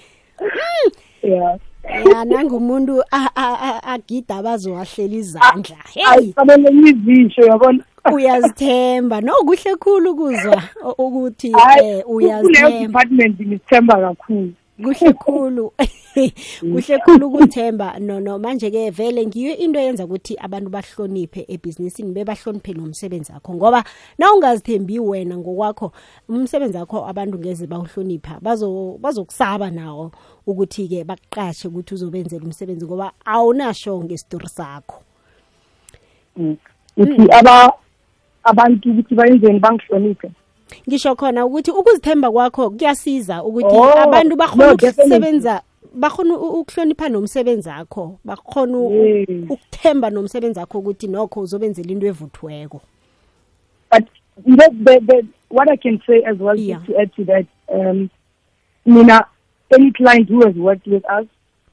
yeah 1.22 1.58
ya 1.94 2.24
nangumuntu 2.24 3.02
a- 3.10 3.30
a- 3.34 3.58
a- 3.68 3.82
agida 3.94 4.42
bazowahlela 4.42 5.14
izandla. 5.14 5.76
Hey! 5.94 6.04
ayifanele 6.10 6.70
ngizisho 6.74 7.42
yabona? 7.42 7.84
Uyazithemba. 8.12 9.20
No 9.20 9.32
kuhle 9.46 9.76
khulu 9.76 10.14
kuzwa 10.16 10.62
u- 10.84 10.94
ukuthi 11.06 11.50
hayi 11.52 11.86
eh, 11.88 12.04
kuleyo 12.04 12.38
uyazithemba. 12.40 12.78
department 12.86 13.40
ngithemba 13.40 13.96
kakhulu. 13.96 14.52
Kuhle 14.82 15.12
khulu. 15.22 15.72
Kuhle 16.60 16.98
khulu 16.98 17.26
ukuthemba. 17.26 17.98
No 18.00 18.20
no 18.20 18.38
manje 18.38 18.70
ke 18.70 18.90
vele 18.90 19.26
ngiyo 19.26 19.56
into 19.56 19.80
yenza 19.80 20.04
ukuthi 20.04 20.36
abantu 20.38 20.70
bahloniphe 20.70 21.44
ebhizinisini 21.48 22.12
bebahloniphe 22.12 22.72
nomsebenzi 22.72 23.32
wakho 23.32 23.54
ngoba 23.54 23.84
na 24.18 24.32
ungazithembi 24.32 24.98
wena 24.98 25.36
ngokwakho 25.36 25.92
umsebenzi 26.28 26.78
wakho 26.78 27.06
abantu 27.06 27.38
ngeze 27.38 27.66
bawuhlonipha. 27.66 28.40
Bazo 28.40 28.98
bazokusaba 29.00 29.70
nawo 29.70 30.12
ukuthi 30.46 30.88
ke 30.88 31.04
bakuqashe 31.04 31.68
ukuthi 31.68 31.94
uzobenzela 31.94 32.44
umsebenzi 32.44 32.86
ngoba 32.86 33.12
awunasho 33.24 34.04
ngestori 34.04 34.48
sakho. 34.48 35.02
Uthi 36.96 37.32
aba 37.32 37.72
abantu 38.44 38.90
ukuthi 38.90 39.14
bayenzeni 39.14 39.58
bangihloniphe. 39.58 40.30
Ngisho 40.88 41.14
khona 41.16 41.46
ukuthi 41.46 41.70
ukuzithemba 41.70 42.30
kwakho 42.30 42.70
kuyasiza 42.70 43.44
ukuthi 43.44 43.76
Oh, 43.76 43.98
abantu 44.02 44.36
bakhona 44.36 44.66
no, 44.66 44.74
definitely. 44.76 45.02
ukusebenza 45.16 45.62
bakhona 45.94 46.34
u- 46.34 46.60
ukuhlonipha 46.60 47.08
nomsebenzi 47.08 47.68
wakho 47.68 48.18
bakhona 48.24 48.78
u- 48.78 48.92
Yes. 49.06 49.28
ukuthemba 49.50 50.10
nomsebenzi 50.10 50.58
wakho 50.60 50.78
ukuthi 50.78 51.08
nokho 51.08 51.40
uzobenzela 51.40 51.90
into 51.92 52.06
evuthiweko 52.06 52.80
but 53.90 54.04
you 54.46 54.56
know, 54.56 54.68
the, 54.84 55.00
the, 55.00 55.22
what 55.48 55.68
i 55.70 55.76
can 55.76 56.00
say 56.06 56.22
as 56.26 56.38
well 56.38 56.58
Yeah. 56.58 56.80
to 56.86 56.98
add 57.00 57.10
to 57.16 57.24
that 57.24 57.46
um 57.68 58.08
mina 58.86 59.24
any 59.74 59.90
client 59.92 60.28
who 60.28 60.44
has 60.46 60.54
worked 60.56 60.86
with 60.86 61.04
us 61.20 61.26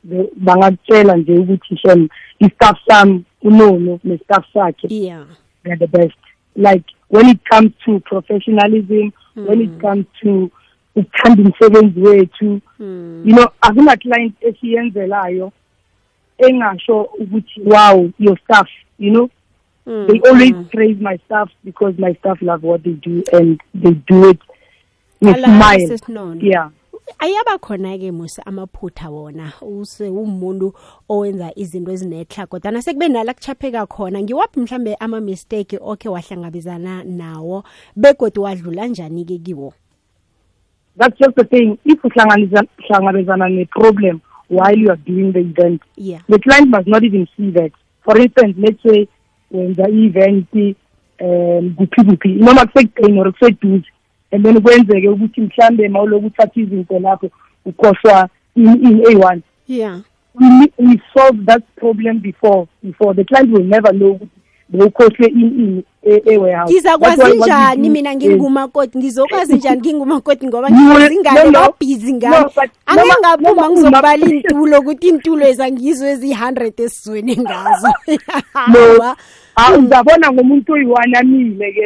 the- 0.09 0.29
bangakutshela 0.35 1.15
nje 1.17 1.37
ukuthi 1.37 1.77
shem 1.77 2.07
i-staff 2.39 2.77
sami 2.87 3.23
unono 3.41 3.99
ne-staff 4.03 4.45
sakhe 4.53 4.87
yeah 4.89 5.25
they're 5.63 5.87
the 5.87 5.87
best. 5.97 6.17
Like 6.55 6.83
when 7.13 7.29
it 7.29 7.39
comes 7.49 7.71
to 7.85 7.99
professionalism, 7.99 9.11
when 9.35 9.61
it 9.61 9.81
comes 9.81 10.05
to 10.21 10.49
ukuthanda 10.95 11.43
umsebenzi 11.43 12.01
wethu, 12.01 12.59
mm. 12.79 13.23
you 13.25 13.35
know, 13.35 13.47
akuna 13.61 13.97
client 13.97 14.33
esiyenzelayo 14.41 15.51
engasho 16.37 17.01
ukuthi 17.01 17.61
wow 17.65 18.09
your 18.19 18.37
staff, 18.39 18.67
you 18.99 19.11
know, 19.11 19.29
Mm. 19.85 20.07
they 20.07 20.29
always 20.29 20.53
praise 20.71 20.97
my 21.01 21.17
staff 21.25 21.49
because 21.65 21.99
my 21.99 22.13
staff 22.13 22.41
love 22.41 22.63
what 22.63 22.83
they 22.83 22.93
do 22.93 23.21
and 23.33 23.59
they 23.75 23.91
do 23.91 24.29
it 24.29 24.39
with 25.21 25.35
smile. 25.43 26.37
Yeah. 26.39 26.69
Ayaba 27.19 27.57
khona-ke 27.57 28.11
musa 28.11 28.45
amaphutha 28.45 29.09
wona 29.09 29.53
umuntu 30.01 30.73
owenza 31.09 31.51
izinto 31.55 31.91
ezinetla 31.91 32.45
kodwa 32.45 32.81
sekube 32.81 33.07
nala 33.07 33.33
kuchapheka 33.33 33.85
khona 33.85 34.21
ngiwaphi 34.21 34.59
mhlambe 34.59 34.95
ama-mistake 34.95 35.79
okhe 35.81 36.09
wahlangabezana 36.09 37.03
nawo 37.03 37.63
begodi 37.95 38.39
wadlula 38.39 38.87
njani-ke 38.87 39.37
kiwo 39.37 39.73
That's 40.95 41.17
just 41.17 41.35
the 41.35 41.43
thing. 41.43 41.79
If 41.85 42.03
uhlangabezana 42.03 42.67
hlangabezana 42.87 43.49
ne-problem 43.49 44.21
while 44.47 44.77
you 44.77 44.89
are 44.89 44.97
doing 44.97 45.31
the 45.31 45.39
event, 45.39 45.81
yeah 45.95 46.21
the 46.29 46.39
client 46.39 46.69
must 46.69 46.87
not 46.87 47.03
even 47.03 47.27
see 47.35 47.49
that. 47.51 47.71
For 48.03 48.17
instance, 48.17 48.55
let's 48.57 48.81
say 48.83 49.07
wenza 49.51 49.87
i-event 49.89 50.75
um 51.21 51.75
kuphi 51.77 52.03
kuphi 52.03 52.29
noma 52.29 52.65
kusekudeni 52.65 53.19
or 53.19 53.31
kuseduze 53.31 53.92
and 54.33 54.43
then 54.45 54.61
kwenzeke 54.61 55.09
ukuthi 55.09 55.41
mhlambe 55.41 55.89
mawuloku 55.89 56.25
uthatha 56.27 56.59
izinto 56.61 56.99
lapho 56.99 57.29
ukhohlwa 57.65 58.29
in, 58.55 58.67
in 58.67 58.99
A1 59.01 59.41
yeah. 59.67 59.99
We, 60.35 60.47
ne- 60.49 60.73
we 60.77 61.01
solved 61.17 61.45
that 61.45 61.61
problem 61.75 62.19
before 62.19 62.67
before. 62.83 63.13
The 63.13 63.23
client 63.23 63.51
will 63.51 63.63
never 63.65 63.93
know 63.93 64.11
ukuthi 64.17 64.29
bewukhohlwe 64.69 65.27
in 65.27 65.39
in 65.59 65.83
a, 66.05 66.33
a 66.33 66.37
warehouse. 66.37 66.73
That's 66.83 66.85
why 66.99 67.15
ngizakwazi 67.15 67.21
what 67.21 67.31
we 67.31 67.37
njani 67.37 67.83
do 67.87 67.89
mina 67.93 68.09
is- 68.11 68.15
ngingumakoti. 68.17 68.97
Ngizokwazi 68.97 69.53
njani 69.55 69.81
ngingumakoti 69.81 70.47
ngoba 70.47 70.69
You 70.69 70.75
will- 70.75 70.99
ngizi 70.99 71.19
ngane 71.19 71.43
no, 71.43 71.51
no. 71.51 71.59
babhizi 71.59 72.11
No, 72.11 72.17
ngani 72.17 72.45
but 72.55 72.69
angeke 72.85 73.07
noma- 73.07 73.19
ngaphuma 73.19 73.49
noma 73.61 73.69
ngizokubala 73.69 74.25
uma- 74.25 74.33
iy'ntulo 74.35 74.79
ukuthi 74.79 75.07
iy'ntulo 75.07 75.45
ezangizo 75.47 76.07
eziyi-hundred 76.07 76.79
esizweni 76.79 77.37
ngazo. 77.37 77.87
no 79.57 79.63
Hawa. 79.63 79.75
ah, 79.75 79.79
uzabona 79.79 80.31
ngomuntu 80.31 80.73
oyi-one 80.73 81.13
amile 81.17 81.73
ke. 81.73 81.85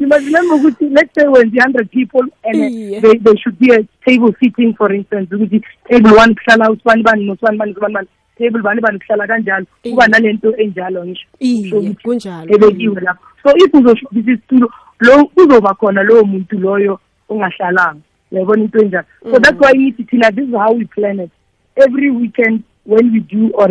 You 0.00 0.06
must 0.06 0.26
remember 0.26 0.54
ukuthi 0.56 0.94
let's 0.94 1.12
say 1.14 1.24
wenza 1.26 1.56
i-hundred 1.58 1.90
people 1.90 2.22
and 2.44 2.54
uh, 2.56 2.66
Iye. 2.70 3.00
they, 3.02 3.18
they 3.18 3.34
should 3.42 3.58
be 3.58 3.72
a 3.74 3.82
table 4.06 4.32
sitting 4.40 4.72
for 4.74 4.92
instance 4.94 5.28
ukuthi 5.30 5.60
table 5.90 6.14
one 6.16 6.34
kuhlala 6.34 6.70
usibani 6.70 7.02
bani 7.02 7.26
nosibani 7.26 7.58
bani 7.58 7.72
nosibani 7.72 7.94
bani. 7.94 8.08
Table 8.38 8.62
bani 8.62 8.80
bani 8.80 8.98
kuhlala 8.98 9.26
kanjalo. 9.26 9.66
Iye. 9.84 9.94
kuba 9.94 10.06
nalento 10.06 10.56
enjalo 10.56 11.04
ngisho 11.06 11.26
Iye, 11.40 11.62
Kusho 11.62 11.76
ukuthi 11.78 12.02
kunjalo. 12.04 12.54
ebekiwe 12.54 13.00
lapho. 13.00 13.24
So 13.42 13.52
if 13.56 13.74
uzoshuthisa 13.74 14.30
isitulo 14.32 14.70
lo 15.00 15.30
uzoba 15.36 15.74
khona 15.74 16.02
lowo 16.02 16.24
muntu 16.24 16.58
loyo 16.58 17.00
ongahlalanga. 17.28 18.00
Uyayibona 18.32 18.62
into 18.64 18.78
enjalo? 18.78 19.04
So 19.24 19.38
that's 19.38 19.58
why 19.60 19.72
ngithi 19.72 20.04
thina 20.08 20.30
this 20.30 20.48
is 20.48 20.54
how 20.54 20.72
we 20.72 20.84
plan 20.84 21.18
it. 21.20 21.30
Every 21.76 22.10
weekend 22.10 22.62
when 22.84 23.12
we 23.12 23.20
do 23.20 23.50
or 23.54 23.68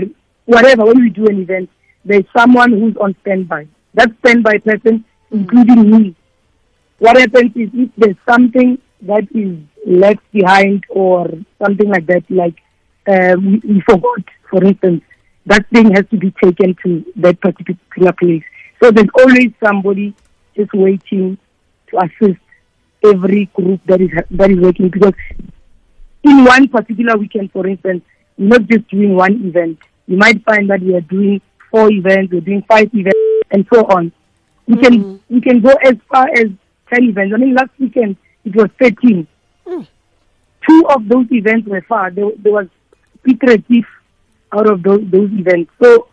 whatever 0.48 0.86
when 0.86 1.00
we 1.02 1.10
do 1.10 1.28
an 1.28 1.42
event 1.42 1.70
there's 2.04 2.26
someone 2.36 2.72
who's 2.72 2.96
on 2.98 3.16
standby. 3.22 3.68
That 3.94 4.10
standby 4.20 4.60
person 4.60 5.06
including 5.30 5.92
me. 5.92 6.16
What 7.00 7.18
happens 7.18 7.52
is 7.56 7.70
if 7.74 7.90
there's 7.98 8.16
something 8.28 8.80
that 9.02 9.28
is 9.36 9.58
left 9.86 10.24
behind 10.32 10.86
or 10.90 11.30
something 11.64 11.90
like 11.90 12.08
that 12.08 12.24
like 12.30 12.56
uh, 13.08 13.36
we, 13.40 13.62
we 13.64 13.82
forgot 13.82 14.24
for 14.50 14.64
instance 14.64 15.04
that 15.46 15.66
thing 15.70 15.94
has 15.94 16.06
to 16.10 16.18
be 16.18 16.32
taken 16.44 16.76
to 16.84 17.06
that 17.18 17.40
particular 17.40 18.14
place. 18.14 18.44
So 18.82 18.92
there's 18.92 19.10
always 19.18 19.52
somebody 19.64 20.14
just 20.56 20.74
waiting 20.74 21.38
to 21.90 21.98
assist 22.00 22.40
every 23.04 23.46
group 23.54 23.82
that 23.86 24.02
is 24.02 24.10
that 24.32 24.52
is 24.52 24.60
working. 24.60 24.90
Because 24.90 25.14
in 26.24 26.44
one 26.44 26.68
particular 26.68 27.18
weekend, 27.18 27.52
for 27.52 27.66
instance, 27.66 28.04
we're 28.38 28.48
not 28.48 28.68
just 28.68 28.88
doing 28.90 29.16
one 29.16 29.46
event. 29.46 29.80
You 30.08 30.18
might 30.18 30.44
find 30.44 30.70
that 30.70 30.82
we 30.82 30.96
are 30.96 31.02
doing 31.02 31.42
four 31.72 31.92
events, 31.92 32.32
we're 32.32 32.42
doing 32.42 32.64
five 32.68 32.90
events, 32.94 33.18
and 33.52 33.68
so 33.74 33.82
on. 33.86 34.12
We 34.68 34.78
can 34.78 35.22
we 35.30 35.42
can 35.42 35.62
go 35.62 35.72
as 35.84 35.96
far 36.12 36.28
as 36.30 36.48
ten 36.94 37.04
events. 37.04 37.34
I 37.34 37.38
mean, 37.38 37.54
last 37.56 37.72
weekend 37.80 38.18
it 38.46 38.56
was 38.56 38.70
thirteen. 38.80 39.28
Mm. 39.66 39.88
Two 40.68 40.86
of 40.90 41.08
those 41.08 41.28
events 41.32 41.68
were 41.68 41.82
far. 41.82 42.12
There, 42.12 42.32
there 42.38 42.54
was 42.54 42.68
iterative 43.26 43.86
out 44.52 44.70
of 44.70 44.84
those 44.84 45.02
those 45.10 45.30
events. 45.32 45.72
So 45.82 46.08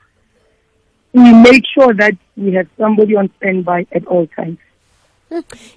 we 1.13 1.33
make 1.33 1.63
sure 1.73 1.95
that 1.95 2.17
we 2.37 2.53
have 2.55 2.67
somebody 2.79 3.17
on 3.17 3.31
standby 3.39 3.87
at 3.93 4.07
all 4.07 4.27
times. 4.27 4.59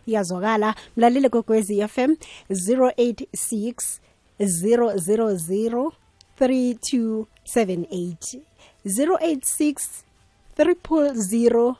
iyazwakala 0.08 0.76
mlalile 0.98 1.30
kokwezi 1.30 1.88
FM 1.88 2.16
086 2.50 4.02
000 4.40 5.92
3278 6.38 8.42
086 8.86 10.06
300 10.56 11.76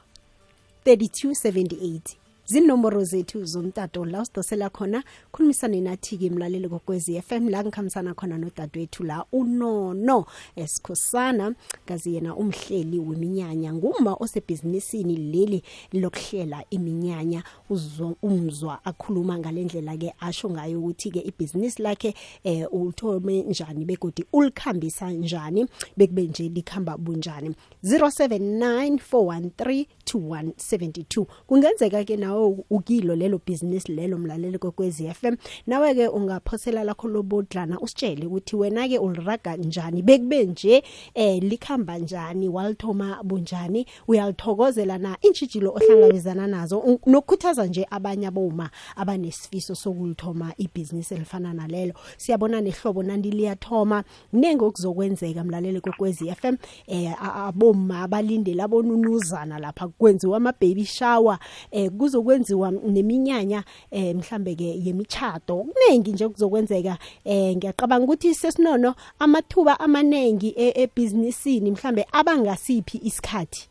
3278 0.84 2.27
zinomboro 2.48 3.04
zethu 3.04 3.46
zomtato 3.46 4.06
la 4.06 4.22
usidosela 4.22 4.70
khona 4.70 5.04
khulumisane 5.32 5.82
nathi-ke 5.82 6.30
mlaleli 6.30 6.70
kokwezi 6.70 7.22
FM 7.22 7.50
la 7.50 7.64
ngikhambisana 7.64 8.14
khona 8.14 8.38
nodadewethu 8.38 9.04
la 9.04 9.26
unono 9.32 10.26
esikhosana 10.56 11.56
kazi 11.86 12.16
yena 12.16 12.36
umhleli 12.36 13.00
weminyanya 13.00 13.74
nguma 13.74 14.14
osebhizinisini 14.20 15.18
leli 15.18 15.64
lokuhlela 15.94 16.64
iminyanya. 16.70 17.44
Uzwa- 17.70 18.16
umzwa 18.22 18.86
akhuluma 18.86 19.38
ngale 19.40 19.64
ndlela-ke 19.64 20.14
asho 20.20 20.50
ngayo 20.50 20.80
ukuthi-ke 20.80 21.20
ibhizinisi 21.20 21.82
lakhe 21.82 22.14
eh 22.44 22.68
ulithome 22.74 23.42
njani 23.44 23.86
begodi 23.86 24.26
ulikhambisa 24.34 25.12
njani 25.12 25.66
bekube 25.98 26.24
nje 26.24 26.50
likhamba 26.50 26.98
bunjani. 26.98 27.56
079 27.84 29.00
413 29.12 29.86
2172 30.16 31.26
kungenzeka 31.48 32.04
ke 32.04 32.18
nawe 32.18 32.58
ukilo 32.70 33.16
lelo 33.16 33.42
business 33.48 33.90
lelo 33.90 34.18
mlaleli 34.18 34.58
kokwezi 34.58 35.10
FM 35.14 35.36
nawe 35.68 35.96
ke 35.96 36.08
ungaphosela 36.08 36.84
lakho 36.84 37.08
lobodlana 37.08 37.80
usitshele 37.80 38.26
ukuthi 38.26 38.56
wena 38.56 38.88
ke 38.88 38.98
uliraga 39.00 39.56
njani? 39.58 40.02
Bekube 40.02 40.44
nje 40.46 40.84
eh 41.14 41.44
likhamba 41.44 41.98
njani? 41.98 42.50
Walithoma 42.50 43.24
bunjani? 43.24 43.86
Uyalithokozela 44.08 44.98
na? 44.98 45.18
Intshijilo 45.22 45.72
ohlangabezana 45.74 46.48
nazo 46.48 46.80
un- 46.80 47.00
nokukhuthaza 47.06 47.66
nje 47.66 47.88
abanye 47.92 48.28
aboma 48.28 48.70
abanesifiso 48.96 49.76
sokulithoma 49.76 50.54
ibhizinisi 50.58 51.14
elifana 51.14 51.54
nalelo. 51.54 51.94
Siyabona 52.18 52.62
nehlobo 52.62 53.04
nandi 53.04 53.32
liyathoma. 53.32 54.04
Ningi 54.34 54.64
okuzokwenzeka 54.64 55.44
mlaleli 55.44 55.82
kokwezi 55.82 56.32
FM 56.36 56.56
eh 56.88 57.14
a- 57.24 57.46
aboma 57.48 58.02
abalindele 58.02 58.64
abonunuzana 58.64 59.60
lapha 59.60 59.88
kwenziwa 59.98 60.38
ama 60.38 60.52
baby 60.62 60.86
shower 60.86 61.40
eh 61.72 61.92
kuzokwenziwa 61.92 62.72
neminyanya 62.72 63.64
eh 63.92 64.16
mhlambe 64.16 64.56
ke 64.56 64.80
yemichado 64.86 65.56
kuningi 65.58 66.12
nje 66.12 66.28
kuzokwenzeka 66.30 66.98
eh 67.26 67.56
ngiyaqabanga 67.58 68.04
ukuthi 68.06 68.36
sesinono 68.36 68.96
amathuba 69.20 69.80
amanengi 69.80 70.54
e- 70.58 70.74
ebhizinisini 70.84 71.72
mhlambe 71.72 72.06
abangasiphi 72.12 72.98
isikhathi 73.04 73.70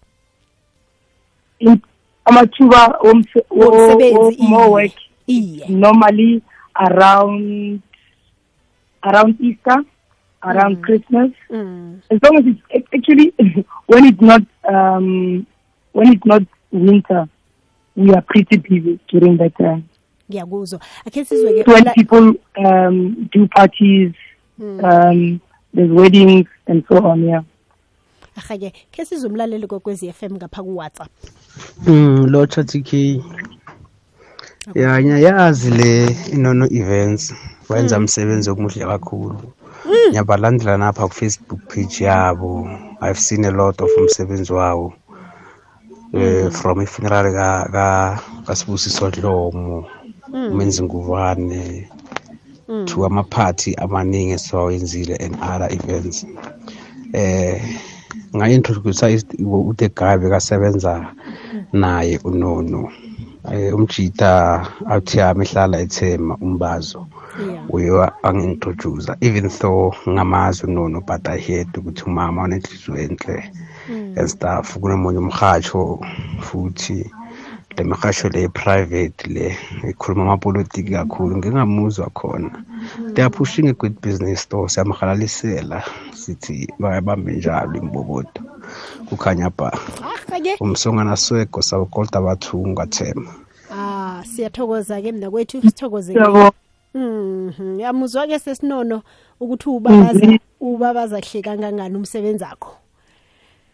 amathuba 2.25 2.99
iye. 4.31 4.49
more 4.49 4.69
work 4.71 4.93
iye 5.27 5.69
normally 5.69 6.43
around 6.75 7.81
around 9.03 9.37
Easter, 9.41 9.85
around 10.43 10.83
Christmas. 10.83 11.31
mm. 11.51 12.01
As 12.11 12.19
long 12.23 12.39
as 12.39 12.45
it's 12.47 12.61
ac- 12.75 12.89
actually 12.93 13.33
when 13.87 14.05
it's 14.07 14.21
not 14.21 14.43
um, 14.69 15.47
when 15.97 16.13
it's 16.13 16.27
not 16.27 16.43
winter, 16.73 17.29
we 17.97 18.13
are 18.13 18.21
pretty 18.23 18.57
busy 18.57 18.99
during 19.09 19.37
that 19.39 19.57
time. 19.57 19.83
ngiyakuzwa 20.31 20.81
akhe 21.07 21.25
sizwe 21.25 21.65
ke 21.65 21.71
when 21.71 21.85
people 21.95 22.35
um, 22.57 23.29
do 23.33 23.47
parties, 23.47 24.13
um, 24.61 25.41
there's 25.75 25.91
weddings 25.91 26.47
and 26.67 26.85
so 26.89 26.97
on. 27.07 27.25
Yeah. 27.25 27.43
ahake 28.37 28.73
ke 28.93 29.05
sizwe 29.05 29.29
umlaleli 29.31 29.67
kokwezi 29.67 30.13
FM 30.13 30.33
ngapha 30.37 30.63
ku 30.63 30.77
WhatsApp 30.77 31.11
Mm 31.87 32.27
lo 32.27 32.47
TK 32.47 33.23
ya 34.75 35.03
ngiyayazi 35.03 35.71
le 35.71 36.17
inono 36.33 36.67
events 36.67 37.35
wenza 37.69 37.99
umsebenzi 37.99 38.51
omuhle 38.51 38.85
kakhulu. 38.85 39.39
Ngiyabalandela 40.09 40.77
napha 40.77 41.09
ku 41.09 41.15
Facebook 41.15 41.61
page 41.69 42.05
yabo. 42.05 42.69
I've 43.01 43.19
seen 43.19 43.45
a 43.45 43.51
lot 43.51 43.81
of 43.85 43.91
umsebenzi 43.99 44.53
wawo. 44.53 44.93
Eh 46.12 46.51
from 46.51 46.81
ifuneral 46.83 47.27
ka 47.35 47.69
ka 47.73 47.87
kasibusiso 48.47 49.11
Dlomo 49.11 49.87
umenzi 50.33 50.83
nguvane 50.83 51.88
to 52.87 53.05
ama-party 53.07 53.75
amaningi 53.75 54.33
esiwawenzile 54.35 55.16
and 55.25 55.37
other 55.40 55.69
events. 55.71 56.27
Eh 57.12 57.62
nga-introduce 58.35 59.25
uThe 59.71 59.88
Guy 59.95 60.16
bekasebenza 60.16 61.14
naye 61.73 62.19
unono. 62.25 62.90
Eh 63.53 63.75
umjita 63.75 64.66
athi 64.87 65.19
yami 65.19 65.45
ehlala 65.47 65.81
ethema 65.81 66.37
umbazo. 66.40 67.07
Yeah. 67.38 67.75
Uye 67.75 67.90
angi-introduce 68.23 69.12
even 69.21 69.49
though 69.49 69.95
ngamazi 70.09 70.66
unono 70.66 71.01
but 71.07 71.29
i 71.29 71.38
heard 71.38 71.77
ukuthi 71.77 72.03
umama 72.07 72.42
unenhliziyo 72.42 72.99
enhle. 72.99 73.51
And 73.88 74.29
stuff 74.29 74.79
kunomunye 74.79 75.18
umrhatsho 75.18 76.01
futhi 76.40 77.11
le 77.77 77.85
mrhatsho 77.85 78.29
le 78.29 78.49
private 78.49 79.27
le 79.29 79.57
ikhuluma 79.88 80.22
amapolitiki 80.22 80.92
kakhulu. 80.92 81.37
Ngingamuzwa 81.37 82.11
khona 82.11 82.64
they 83.14 83.22
are 83.22 83.31
pushing 83.31 83.68
a 83.68 83.72
good 83.72 84.01
business 84.01 84.40
store 84.40 84.68
siyamhalalisela 84.68 85.83
sithi 86.14 86.68
bayabambe 86.79 87.33
njalo 87.33 87.75
imbokodo. 87.79 88.40
Kukhanya 89.09 89.51
ba 89.51 89.72
ahake 90.03 90.57
umsongana 90.61 91.16
swego 91.16 91.62
sawukolta 91.62 92.20
bathungu 92.20 92.75
kwathema 92.75 93.35
ah 93.72 94.22
siyathokoza-ke 94.25 95.12
mna 95.12 95.31
kwethu 95.31 95.62
sithokoze 95.62 96.12
Siyabonga. 96.12 96.53
Mhm. 96.94 97.81
yamuzwa-ke 97.81 98.38
sesinono 98.38 99.03
ukuthi 99.40 99.68
ubabaza 99.68 100.38
ubabaza 100.61 101.20
kuhle 101.20 101.42
kangangani 101.42 101.96
umsebenzi 101.96 102.44
akho 102.44 102.72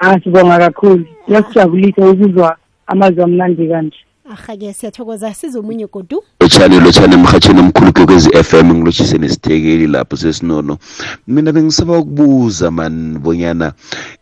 Ah 0.05 0.19
sibonga 0.21 0.59
kakhulu. 0.59 1.05
Kuyasijabulisa 1.25 2.11
ukuzwa 2.11 2.57
amazwi 2.87 3.23
amnandi 3.23 3.69
kanje. 3.69 3.97
Ahake 4.31 4.73
siyathokoza 4.73 5.35
sizomunye 5.35 5.87
godu. 5.87 6.23
Lotshani 6.41 6.81
lotshani 6.81 7.15
emhatshweni 7.15 7.61
omkhulu 7.61 7.93
kokwezi 7.93 8.31
FM 8.45 8.73
ngilotshise 8.75 9.19
nesithekeli 9.19 9.87
lapho 9.87 10.17
sesinono. 10.17 10.79
Mina 11.27 11.53
bengisaba 11.53 11.99
ukubuza 11.99 12.71
man 12.71 13.19
bonyana 13.19 13.73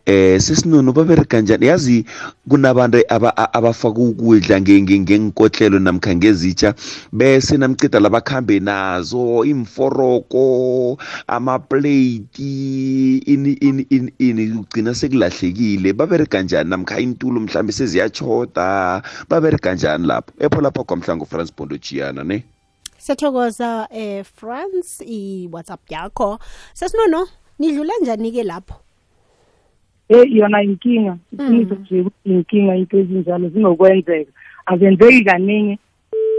eh 0.05 0.41
sesinono 0.41 0.91
babereka 0.93 1.41
njani? 1.41 1.65
Yazi 1.65 2.05
kunabantu 2.49 2.97
aba- 3.09 3.37
a- 3.37 3.53
abafaka 3.53 3.99
ukudla 4.01 4.59
nge- 4.59 4.81
nge- 4.81 4.99
ngenkotlelo 4.99 5.79
namkha 5.79 6.15
ngezitsha 6.15 6.73
bese 7.11 7.57
namcida 7.57 7.99
labakhambe 7.99 8.59
nazo 8.59 9.45
imforoko 9.45 10.97
amaplate 11.27 12.43
ini 13.25 13.53
ini 13.61 13.85
ini 13.89 14.13
ini 14.19 14.51
ugcina 14.57 14.93
sekulahlekile. 14.95 15.93
Babereka 15.93 16.41
njani 16.41 16.69
namkha 16.69 16.99
intulo 16.99 17.39
mhlambe 17.39 17.71
seziyachoda 17.73 19.01
babereka 19.29 19.73
njani? 19.73 19.90
Lapho 19.97 20.33
epho 20.39 20.61
lapho 20.61 20.83
kwamhlango 20.83 21.25
France 21.25 21.53
Bondo 21.57 21.77
Giana 21.77 22.23
ne 22.23 22.43
siyathokoza 22.97 23.87
eh 23.91 24.23
france 24.23 25.03
i-whatsapp 25.05 25.91
yakho 25.91 26.39
sesinono 26.73 27.27
nidlula 27.59 27.93
njani-ke 28.01 28.43
lapho 28.43 28.75
eyi 30.11 30.37
yona 30.37 30.63
inkinga. 30.63 31.17
Iqiniso 31.33 31.75
nje 31.75 32.01
ukuthi 32.01 32.29
inkinga 32.29 32.75
into 32.75 32.97
ezinjalo 32.97 33.49
zinokwenzeka. 33.49 34.31
Azenzeki 34.65 35.23
kaningi 35.23 35.79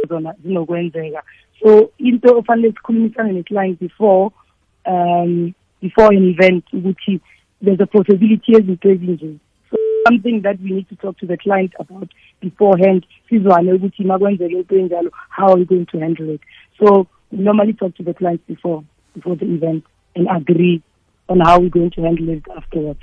zona 0.08 0.34
zinokwenzeka. 0.44 1.22
So 1.60 1.90
into 1.98 2.38
ofanele 2.38 2.72
sikhulumisane 2.72 3.32
neclient 3.32 3.78
before 3.78 4.30
um 4.86 5.54
before 5.80 6.16
an 6.16 6.28
event 6.28 6.64
ukuthi 6.72 7.20
there's 7.62 7.80
a 7.80 7.86
possibility 7.86 8.52
yezinto 8.52 8.90
ezinje. 8.90 9.36
So 10.04 10.10
something 10.10 10.42
that 10.42 10.60
we 10.60 10.70
need 10.70 10.88
to 10.88 10.96
talk 10.96 11.18
to 11.18 11.26
the 11.26 11.36
client 11.36 11.72
about 11.78 12.08
beforehand 12.40 13.06
sizwane 13.28 13.72
ukuthi 13.72 14.04
makwenzeke 14.04 14.52
into 14.52 14.74
enjalo 14.78 15.10
how 15.28 15.48
are 15.52 15.58
we 15.58 15.64
going 15.64 15.86
to 15.86 15.98
handle 15.98 16.30
it. 16.34 16.40
So 16.78 17.06
we 17.30 17.38
normally 17.38 17.72
talk 17.72 17.94
to 17.96 18.02
the 18.02 18.14
clients 18.14 18.44
before 18.48 18.82
before 19.14 19.36
the 19.36 19.46
event 19.46 19.84
and 20.16 20.28
agree 20.28 20.82
on 21.28 21.40
how 21.40 21.60
we're 21.60 21.68
going 21.68 21.90
to 21.90 22.02
handle 22.02 22.28
it 22.30 22.44
afterwards. 22.56 23.00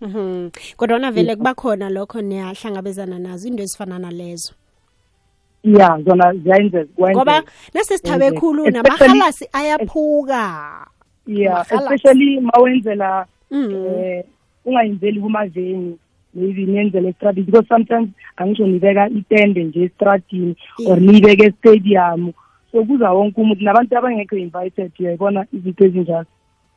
Mhm. 0.00 0.50
kodwana 0.76 1.10
vele 1.12 1.36
kuba 1.36 1.54
khona 1.54 1.90
lokho 1.90 2.20
niyahlangabezana 2.22 3.18
nazo 3.18 3.48
into 3.48 3.62
ezifana 3.62 3.98
nalezo 3.98 4.52
yeah 5.64 6.00
zona 6.02 6.34
ziyenzeka 6.34 7.10
ngoba 7.10 7.42
nasesithabe 7.74 8.32
khulu 8.32 8.70
namahalasi 8.70 9.48
ayaphuka 9.52 10.86
yeah 11.26 11.66
especially 11.72 12.40
mawenzela 12.40 13.26
Mhm. 13.50 13.86
eh 13.86 14.24
ungayenzeli 14.64 15.20
kumaveni 15.20 15.98
maybe 16.34 16.66
niyenzele 16.66 17.08
estradini 17.08 17.46
because 17.46 17.68
sometimes 17.68 18.08
angisho 18.36 18.66
nibeka 18.66 19.08
itende 19.08 19.64
nje 19.64 19.82
estradini 19.82 20.56
or 20.86 21.00
niyibeke 21.00 21.46
estadium. 21.46 22.32
So 22.72 22.84
kuza 22.84 23.10
wonke 23.10 23.40
umuntu. 23.40 23.64
Nabantu 23.64 23.98
abangekho 23.98 24.36
invited 24.36 24.92
uyayibona 24.98 25.46
izinto 25.52 25.84
ezinjalo. 25.84 26.26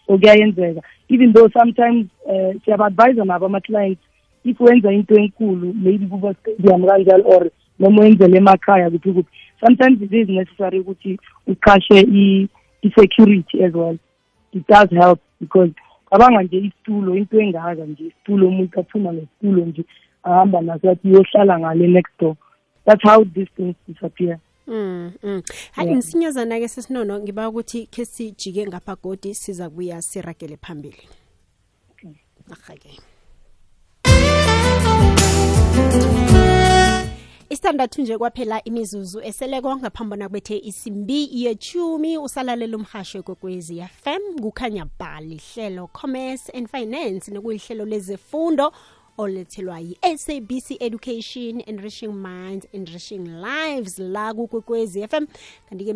So 0.08 0.18
kuyayenzeka. 0.18 0.82
Even 1.10 1.34
though 1.34 1.50
sometimes 1.50 2.08
eh 2.30 2.56
siyaba-advise 2.66 3.26
nabo 3.26 3.46
ama-clients 3.46 4.02
if 4.44 4.60
wenza 4.60 4.92
into 4.92 5.16
enkulu 5.16 5.74
maybe 5.74 6.06
kuba 6.08 6.34
stadium 6.34 6.86
kanjalo 6.86 7.24
or 7.26 7.52
noma 7.80 8.02
wenzele 8.02 8.38
emakhaya 8.38 8.90
kuphi 8.90 9.14
kuphi 9.14 9.30
sometimes 9.60 10.02
it 10.02 10.14
is 10.14 10.30
necessary 10.30 10.80
ukuthi 10.80 11.20
uqashe 11.48 12.02
i-security 12.84 13.64
as 13.64 13.74
well. 13.74 13.98
It 14.54 14.68
does 14.68 14.90
help 14.92 15.20
because 15.40 15.72
cabanga 16.18 16.44
nje 16.44 16.58
isitulo 16.58 17.16
into 17.16 17.40
engaka 17.42 17.86
nje 17.86 18.04
isitulo 18.04 18.48
umuntu 18.48 18.80
aphuma 18.80 19.12
nesitulo 19.12 19.66
nje 19.66 19.86
ahamba 20.24 20.62
naso 20.62 20.90
athi 20.90 21.08
uyohlala 21.08 21.60
ngale 21.60 21.88
next 21.88 22.20
door. 22.20 22.36
That's 22.86 23.04
how 23.04 23.26
these 23.26 23.52
things 23.56 23.76
disappear. 23.88 24.40
Mm, 24.68 25.12
mm. 25.24 25.42
hayi 25.72 25.88
Yeah. 25.88 25.98
msinyazana-ke 25.98 26.68
sesinono 26.68 27.20
ngiba 27.20 27.50
ukuthi 27.50 27.86
khe 27.86 28.06
sijike 28.06 28.68
ngapha 28.68 28.96
godi 28.96 29.36
siza 29.36 29.70
kubuya 29.70 30.02
siragele 30.02 30.58
phambili. 30.58 31.10
Ahake 32.52 33.00
isithandathu 37.50 38.02
nje 38.02 38.18
kwaphela 38.18 38.64
imizuzu 38.64 39.22
eseleko 39.22 39.76
ngaphambi 39.76 40.24
kubethe 40.24 40.58
isimbi 40.58 41.30
yechumi 41.44 42.18
usalalela 42.18 42.78
umhasho 42.78 43.24
ya 43.78 43.88
fm 43.88 44.40
kukhanya 44.42 44.86
bhali 45.00 45.42
hlelo 45.54 45.88
commerce 45.88 46.52
and 46.58 46.68
finance 46.68 47.32
nokuyihlelo 47.32 47.86
lezefundo 47.86 48.72
olethelwa 49.18 49.80
yi-sabc 49.80 50.78
education 50.80 51.64
enriching 51.66 52.14
minds 52.14 52.68
enriching 52.74 53.28
lives 53.28 54.00
la 54.00 54.34
kukwekwezi 54.34 55.02
m. 55.02 55.28
Kanti-ke 55.70 55.94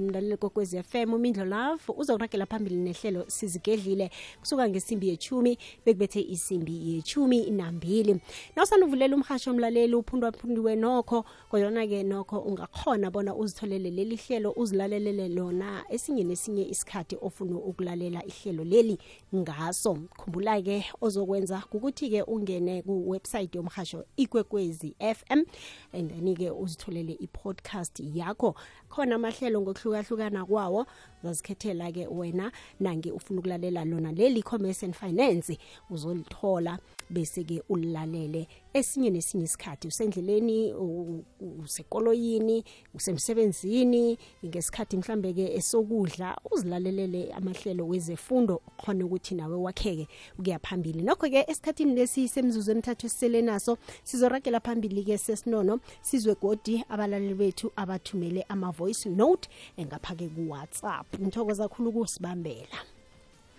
mlaleli 0.00 0.36
kwekwezi 0.36 0.82
m 0.94 1.14
umindlo 1.14 1.44
love 1.44 1.82
uzokuragela 1.96 2.46
phambili 2.46 2.76
nehlelo 2.76 3.24
sizigedlile. 3.28 4.10
Kusuka 4.40 4.68
ngesimbi 4.68 5.08
yechumi 5.08 5.58
bekubethe 5.86 6.20
isimbi 6.20 6.94
yechumi 6.94 7.50
nambili. 7.50 8.20
Nawusanuvulela 8.56 9.16
umhasho 9.16 9.50
omlaleli 9.50 9.94
uphundwaphundiwe 9.94 10.76
nokho 10.76 11.24
kodwana-ke 11.50 12.02
nokho 12.02 12.38
ungakhona 12.38 13.10
bona 13.10 13.34
uzitholele 13.34 13.90
leli 13.90 14.16
hlelo 14.16 14.52
uzilalelele 14.56 15.28
lona 15.28 15.84
esinye 15.90 16.24
nesinye 16.24 16.68
isikhathi 16.68 17.16
ofuna 17.20 17.56
ukulalela 17.56 18.24
ihlelo 18.26 18.64
leli 18.64 18.98
ngaso. 19.34 19.98
Khumbula-ke 20.16 20.84
ozokwenza 21.00 21.62
kukuthi-ke 21.70 22.22
ungene 22.22 22.61
kuwebsite 22.82 23.58
yomhasho 23.58 24.04
ikwekwezi 24.16 24.96
fm 24.98 25.44
and 25.92 26.10
then-ke 26.10 26.50
uzitholele 26.50 27.12
i-podcast 27.20 28.00
yakho. 28.14 28.54
Khona 28.88 29.14
amahlelo 29.14 29.60
ngokuhlukahlukana 29.60 30.44
kwawo. 30.46 30.86
Zazikhethela-ke 31.24 32.06
wena 32.06 32.52
nange 32.80 33.12
ufuna 33.12 33.40
ukulalela 33.40 33.84
lona 33.84 34.12
leli 34.12 34.42
commerce 34.42 34.82
and 34.86 34.94
finance 34.94 35.58
uzolithola 35.90 36.78
bese-ke 37.12 37.62
ulilalele 37.68 38.48
esinye 38.74 39.10
nesinye 39.10 39.44
isikhathi 39.44 39.88
usendleleni 39.88 40.74
usekoloyini 41.64 42.64
usemsebenzini 42.94 44.18
ngesikhathi 44.46 44.96
mhlambe-ke 44.96 45.54
esokudla 45.54 46.38
uzilalelele 46.50 47.32
amahlelo 47.32 47.86
wezefundo 47.86 48.62
khona 48.76 49.04
ukuthi 49.04 49.34
nawe 49.34 49.56
wakheke 49.56 50.08
ukuya 50.38 50.58
phambili. 50.58 51.02
Nokho-ke 51.02 51.44
esikhathini 51.48 51.94
lesi 51.94 52.28
semzuzu 52.28 52.70
emithathu 52.70 53.06
esisele 53.06 53.42
naso 53.42 53.78
sizoragela 54.04 54.60
phambili-ke 54.60 55.18
sesinono 55.18 55.80
sizwe 56.02 56.34
godi 56.34 56.84
abalaleli 56.88 57.34
bethu 57.34 57.72
abathumele 57.76 58.42
ama-voice 58.48 59.08
note 59.08 59.48
engapha-ke 59.76 60.28
ku-whatsapp. 60.28 61.06
Ngithokoza 61.20 61.68
kakhulu 61.68 61.90
ukusibambela. 61.90 63.01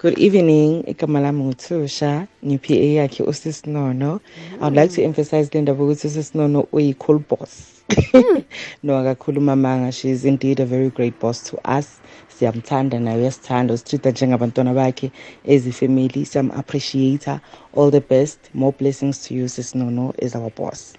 Good 0.03 0.19
evening, 0.19 0.83
Ikamala 0.83 1.31
Mutusha, 1.31 2.27
nguThusha, 2.27 2.27
ngi-PA 2.45 2.73
yakhe 2.73 3.23
usisinono. 3.23 4.19
I 4.59 4.63
would 4.65 4.75
like 4.75 4.91
to 4.91 5.01
emphasize 5.01 5.49
le 5.53 5.61
ndaba 5.61 5.83
ukuthi 5.83 6.07
usisinono 6.07 6.67
uyi-cool 6.73 7.19
boss. 7.19 7.83
no 8.83 8.97
akakhuluma 8.97 9.55
manga, 9.55 9.93
she 9.93 10.09
is 10.09 10.25
indeed 10.25 10.59
a 10.59 10.65
very 10.65 10.89
great 10.89 11.17
boss 11.21 11.41
to 11.43 11.57
us. 11.77 12.01
Siyamthanda 12.27 12.99
naye 12.99 13.17
uyasithanda, 13.17 13.73
usitreat 13.73 14.15
njengabantwana 14.15 14.73
bakhe 14.73 15.09
as 15.47 15.67
a 15.67 15.71
family. 15.71 16.25
Siyam-appreciate 16.25 17.39
all 17.73 17.89
the 17.89 18.01
best. 18.01 18.49
More 18.53 18.73
blessings 18.73 19.25
to 19.27 19.33
you, 19.33 19.45
Sisinono, 19.45 20.13
as 20.21 20.35
our 20.35 20.49
boss. 20.49 20.95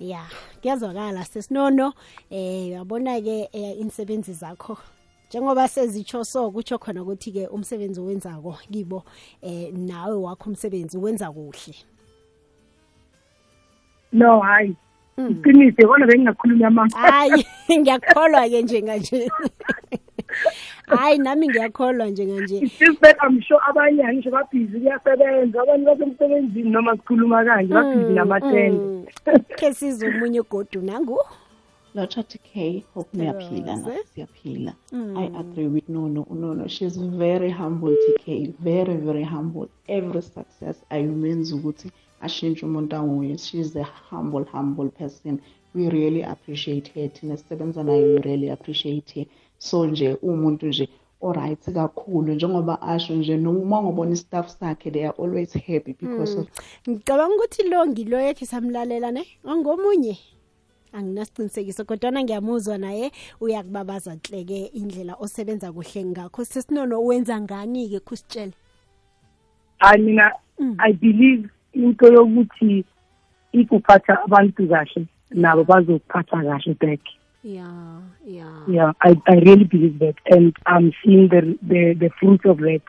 ya 0.00 0.26
kuyazwakala 0.60 1.24
sesinono 1.24 1.92
eh 2.30 2.66
uyabona 2.66 3.20
ke 3.20 3.48
eh, 3.52 3.80
insebenzi 3.80 4.32
zakho 4.32 4.78
njengoba 5.32 5.68
sezitsho 5.68 6.24
so 6.24 6.50
kutsho 6.50 6.78
khona 6.78 7.02
ukuthi-ke 7.02 7.48
umsebenzi 7.48 8.00
owenzako 8.00 8.58
kibo 8.70 9.04
eh 9.40 9.72
nawe 9.72 10.16
wakho 10.16 10.50
umsebenzi 10.50 10.98
wenza 10.98 11.32
kuhle. 11.32 11.74
No 14.12 14.40
hayi. 14.40 14.76
Iqiniso 15.16 15.82
yabona 15.82 16.06
bengingakhulumi 16.06 16.64
amanga 16.64 16.98
hayi 16.98 17.46
ngiyakholwa-ke 17.80 18.62
njenganje. 18.62 19.30
Hayi 20.86 21.18
nami 21.18 21.48
ngiyakholwa 21.48 22.06
njenganje. 22.06 22.58
It's 22.58 22.78
just 22.78 23.00
that 23.00 23.16
i'm 23.22 23.40
sure 23.40 23.60
abanye 23.68 24.02
angisho 24.04 24.30
babhizi 24.30 24.80
kuyasebenza. 24.80 25.62
Abanye 25.62 25.84
basemsebenzini 25.84 26.70
noma 26.70 26.96
sikhuluma 26.96 27.44
kanje 27.44 27.74
babhizi 27.74 28.12
namatende 28.12 28.92
khe 29.56 29.74
size 29.74 30.08
omunye 30.08 30.40
ugodu 30.40 30.82
nangu? 30.82 31.18
Locha 31.94 32.22
TK, 32.22 32.84
hope 32.94 33.16
niyaphila 33.16 33.76
Sir. 33.76 33.84
nathi 33.84 34.08
siyaphila. 34.14 34.74
I 34.92 35.24
agree 35.40 35.66
with 35.66 35.88
Nono. 35.88 36.26
Nono, 36.30 36.66
she's 36.66 36.96
very 36.96 37.50
humble 37.50 37.96
TK, 38.04 38.54
very 38.58 38.96
very 38.96 39.24
humble. 39.24 39.68
Every 39.88 40.22
success 40.22 40.76
ayimenzi 40.90 41.54
ukuthi 41.54 41.90
ashintshe 42.20 42.66
umuntu 42.66 42.96
anguye. 42.96 43.38
She's 43.38 43.76
a 43.76 43.84
humble 44.10 44.44
humble 44.44 44.88
person. 44.90 45.40
We 45.74 45.90
really 45.90 46.22
appreciate 46.22 46.88
her. 46.94 47.08
Thina 47.08 47.36
sisebenza 47.36 47.82
nayo 47.82 48.14
we 48.14 48.18
really 48.20 48.50
appreciate 48.50 49.10
her. 49.14 49.26
So 49.58 49.86
nje 49.86 50.14
umuntu 50.14 50.66
nje 50.66 50.88
alright 51.22 51.72
kakhulu 51.74 52.34
njengoba 52.34 52.82
asho 52.82 53.14
nje 53.14 53.36
noma 53.36 53.82
ngibona 53.82 54.12
istaff 54.12 54.48
sakhe 54.48 54.90
they 54.90 55.04
are 55.04 55.14
always 55.18 55.52
happy 55.52 55.92
because 56.00 56.38
of 56.38 56.48
ngicabanga 56.88 57.34
ukuthi 57.34 57.62
lo 57.62 57.86
ngilo 57.86 58.20
yakhe 58.20 58.46
samlalela 58.46 59.10
ne 59.10 59.26
ongomunye 59.44 60.18
anginasiqinisekiso 60.92 61.84
kodwana 61.84 62.22
ngiyamuzwa 62.22 62.78
naye 62.78 63.12
uyakubabaza 63.40 64.14
nhleke 64.14 64.66
indlela 64.66 65.14
osebenza 65.14 65.72
kuhle 65.72 66.04
ngakho. 66.04 66.44
Sesinono 66.44 67.04
wenza 67.04 67.40
ngani-ke 67.40 68.00
kusitshele 68.00 68.52
hayi 69.82 70.02
mina 70.02 70.32
i 70.78 70.92
believe 70.92 71.48
into 71.72 72.06
yokuthi 72.06 72.84
if 73.52 73.72
uphatha 73.72 74.24
abantu 74.24 74.68
kahle 74.68 75.06
nabo 75.30 75.64
bazokuphatha 75.64 76.42
kahle 76.42 76.74
back. 76.80 77.00
Ya 77.44 77.66
ya. 78.26 78.46
Yeah 78.68 78.92
i, 79.00 79.16
I 79.26 79.34
really 79.34 79.64
believe 79.64 79.98
that 79.98 80.14
and 80.30 80.54
i'm 80.66 80.92
seeing 81.02 81.28
the, 81.28 81.58
the, 81.62 81.94
the 81.98 82.10
fruits 82.20 82.44
of 82.44 82.58
that. 82.58 82.82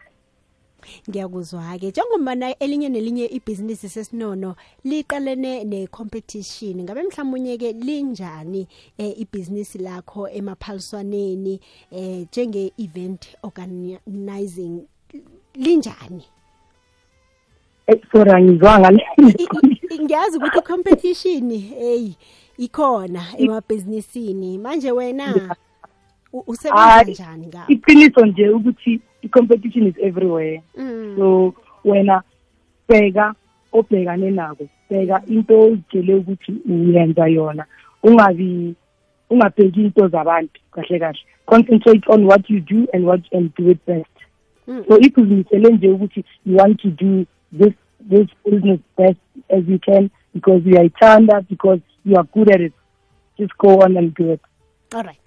Ngiyakuzwa-ke. 1.10 1.88
Njengobana 1.90 2.58
elinye 2.60 2.90
nelinye 2.90 3.26
ibhizinisi 3.26 3.90
sesinono 3.90 4.56
liqalene 4.86 5.64
ne-competition. 5.64 6.82
Ngabe 6.84 7.04
mhlawumunye-ke 7.04 7.72
linjani 7.74 8.68
eh, 8.98 9.20
ibhizinisi 9.20 9.78
lakho 9.78 10.30
emaphaliswaneni 10.30 11.60
eh, 11.92 12.28
njenge-event 12.32 13.28
organizing? 13.44 14.82
Linjani? 15.56 16.24
Eh, 17.88 18.00
sorry 18.12 18.32
angizwanga. 18.32 18.92
Le 18.92 19.04
I- 19.18 19.48
i- 19.92 20.00
ngiyazi 20.04 20.38
ukuthi 20.38 20.58
i-competition 20.60 21.52
hey 21.52 22.12
ikhona 22.58 23.26
emabhizinisini. 23.38 24.58
Manje 24.58 24.92
wena? 24.92 25.36
U- 25.36 25.56
usebenza 26.34 27.04
njani 27.04 27.48
ngapho 27.48 27.72
iqiniso 27.74 28.26
nje 28.26 28.50
ukuthi 28.50 29.02
i-competition 29.22 29.88
is 29.88 29.96
everywhere. 30.02 30.64
Mm. 30.78 31.16
so 31.18 31.54
wena 31.86 32.24
bheka 32.90 33.36
obhekane 33.72 34.32
nako 34.32 34.68
bheka 34.90 35.22
into 35.28 35.62
ozitshele 35.62 36.16
ukuthi 36.16 36.54
uyenza 36.70 37.28
yona. 37.28 37.66
Ungabi 38.04 38.76
ungabheki 39.30 39.82
into 39.82 40.08
zabantu 40.08 40.62
kahle 40.72 41.00
kahle. 41.00 41.20
Concentrate 41.46 42.04
on 42.08 42.26
what 42.26 42.50
you 42.50 42.60
do 42.60 42.88
and 42.94 43.06
what 43.06 43.22
and 43.32 43.54
do 43.56 43.70
it 43.70 43.86
best. 43.86 44.08
Mm. 44.68 44.84
so 44.88 44.98
if 45.00 45.18
uzimisele 45.18 45.70
nje 45.70 45.90
ukuthi 45.90 46.26
you 46.46 46.58
want 46.58 46.82
to 46.82 46.90
do 46.90 47.26
this 47.58 47.74
this 48.10 48.28
business 48.46 48.80
best 48.98 49.20
as 49.50 49.64
you 49.68 49.80
can 49.80 50.10
because 50.34 50.70
uyayithanda 50.70 51.42
because 51.50 51.82
you 52.06 52.18
are 52.18 52.28
good 52.34 52.50
at 52.52 52.62
it. 52.62 52.74
Just 53.38 53.58
go 53.58 53.82
on 53.82 53.98
and 53.98 54.14
do 54.14 54.34
it. 54.34 54.42
All 54.94 55.04
right. 55.04 55.23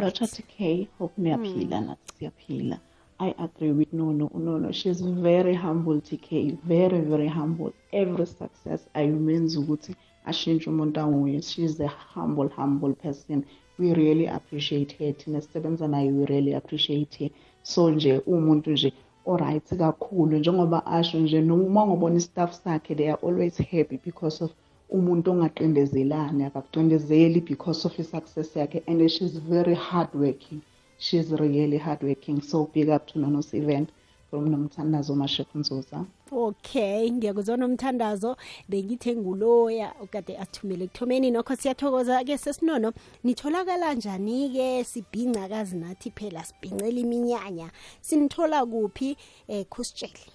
Locha 0.00 0.26
TK, 0.26 0.88
hope 0.98 1.22
niyaphila 1.22 1.78
hmm. 1.78 1.86
nathi 1.86 2.12
siyaphila. 2.18 2.78
I 3.20 3.34
agree 3.38 3.72
with 3.72 3.92
Nono. 3.92 4.30
Nono, 4.34 4.72
she's 4.72 5.00
very 5.00 5.54
humble 5.54 6.00
TK, 6.00 6.58
very 6.64 7.00
very 7.00 7.28
humble. 7.28 7.72
Every 7.92 8.26
success 8.26 8.88
ayimenzi 8.94 9.58
ukuthi 9.58 9.94
ashintshe 10.24 10.70
umuntu 10.70 11.00
anguye. 11.00 11.42
She's 11.42 11.80
a 11.80 11.88
humble 11.88 12.48
humble 12.48 12.94
person. 12.94 13.44
We 13.78 13.94
really 13.94 14.26
appreciate 14.26 14.92
her. 14.98 15.12
Thina 15.12 15.40
sisebenza 15.40 15.88
nayo 15.88 16.10
we 16.18 16.24
really 16.26 16.54
appreciate 16.54 17.14
her. 17.18 17.30
So 17.62 17.90
nje 17.90 18.18
umuntu 18.18 18.70
nje 18.70 18.92
alright 19.26 19.68
kakhulu 19.78 20.38
njengoba 20.38 20.86
asho 20.86 21.18
nje 21.18 21.40
noma 21.40 21.86
ngibona 21.86 22.16
istaff 22.16 22.52
sakhe 22.52 22.94
they 22.94 23.08
are 23.10 23.20
always 23.22 23.58
happy 23.58 23.96
because 24.04 24.44
of 24.44 24.50
umuntu 24.96 25.26
ongaqindezelani 25.32 26.44
akakucindezeli 26.44 27.40
because 27.40 27.86
of 27.86 27.98
i-success 27.98 28.56
yakhe 28.56 28.82
and 28.86 29.08
she's 29.10 29.36
very 29.38 29.74
hardworking. 29.74 30.60
She's 30.98 31.30
really 31.32 31.78
hardworking. 31.78 32.40
So 32.42 32.70
big 32.74 32.88
up 32.88 33.06
to 33.08 33.18
nonos 33.18 33.54
event 33.54 33.88
from 34.30 34.48
nomthandazo 34.50 35.14
masheko 35.14 35.58
nzuza 35.58 36.04
okay 36.32 37.10
ngiyakuzwa 37.10 37.56
nomthandazo. 37.56 38.36
Bengithe 38.68 39.16
nguloya 39.16 39.92
okade 40.02 40.38
athumele 40.38 40.84
ekuthomeni 40.84 41.30
nokho 41.30 41.56
siyathokoza-ke 41.56 42.38
sesinono. 42.38 42.92
Nitholakala 43.24 43.94
njani-ke 43.94 44.84
sibhincakazi 44.84 45.76
nathi 45.76 46.10
phela 46.10 46.44
sibhincela 46.44 47.00
iminyanya. 47.00 47.70
Sinithola 48.00 48.66
kuphi 48.66 49.16
um 49.48 49.64
khusitshele? 49.64 50.26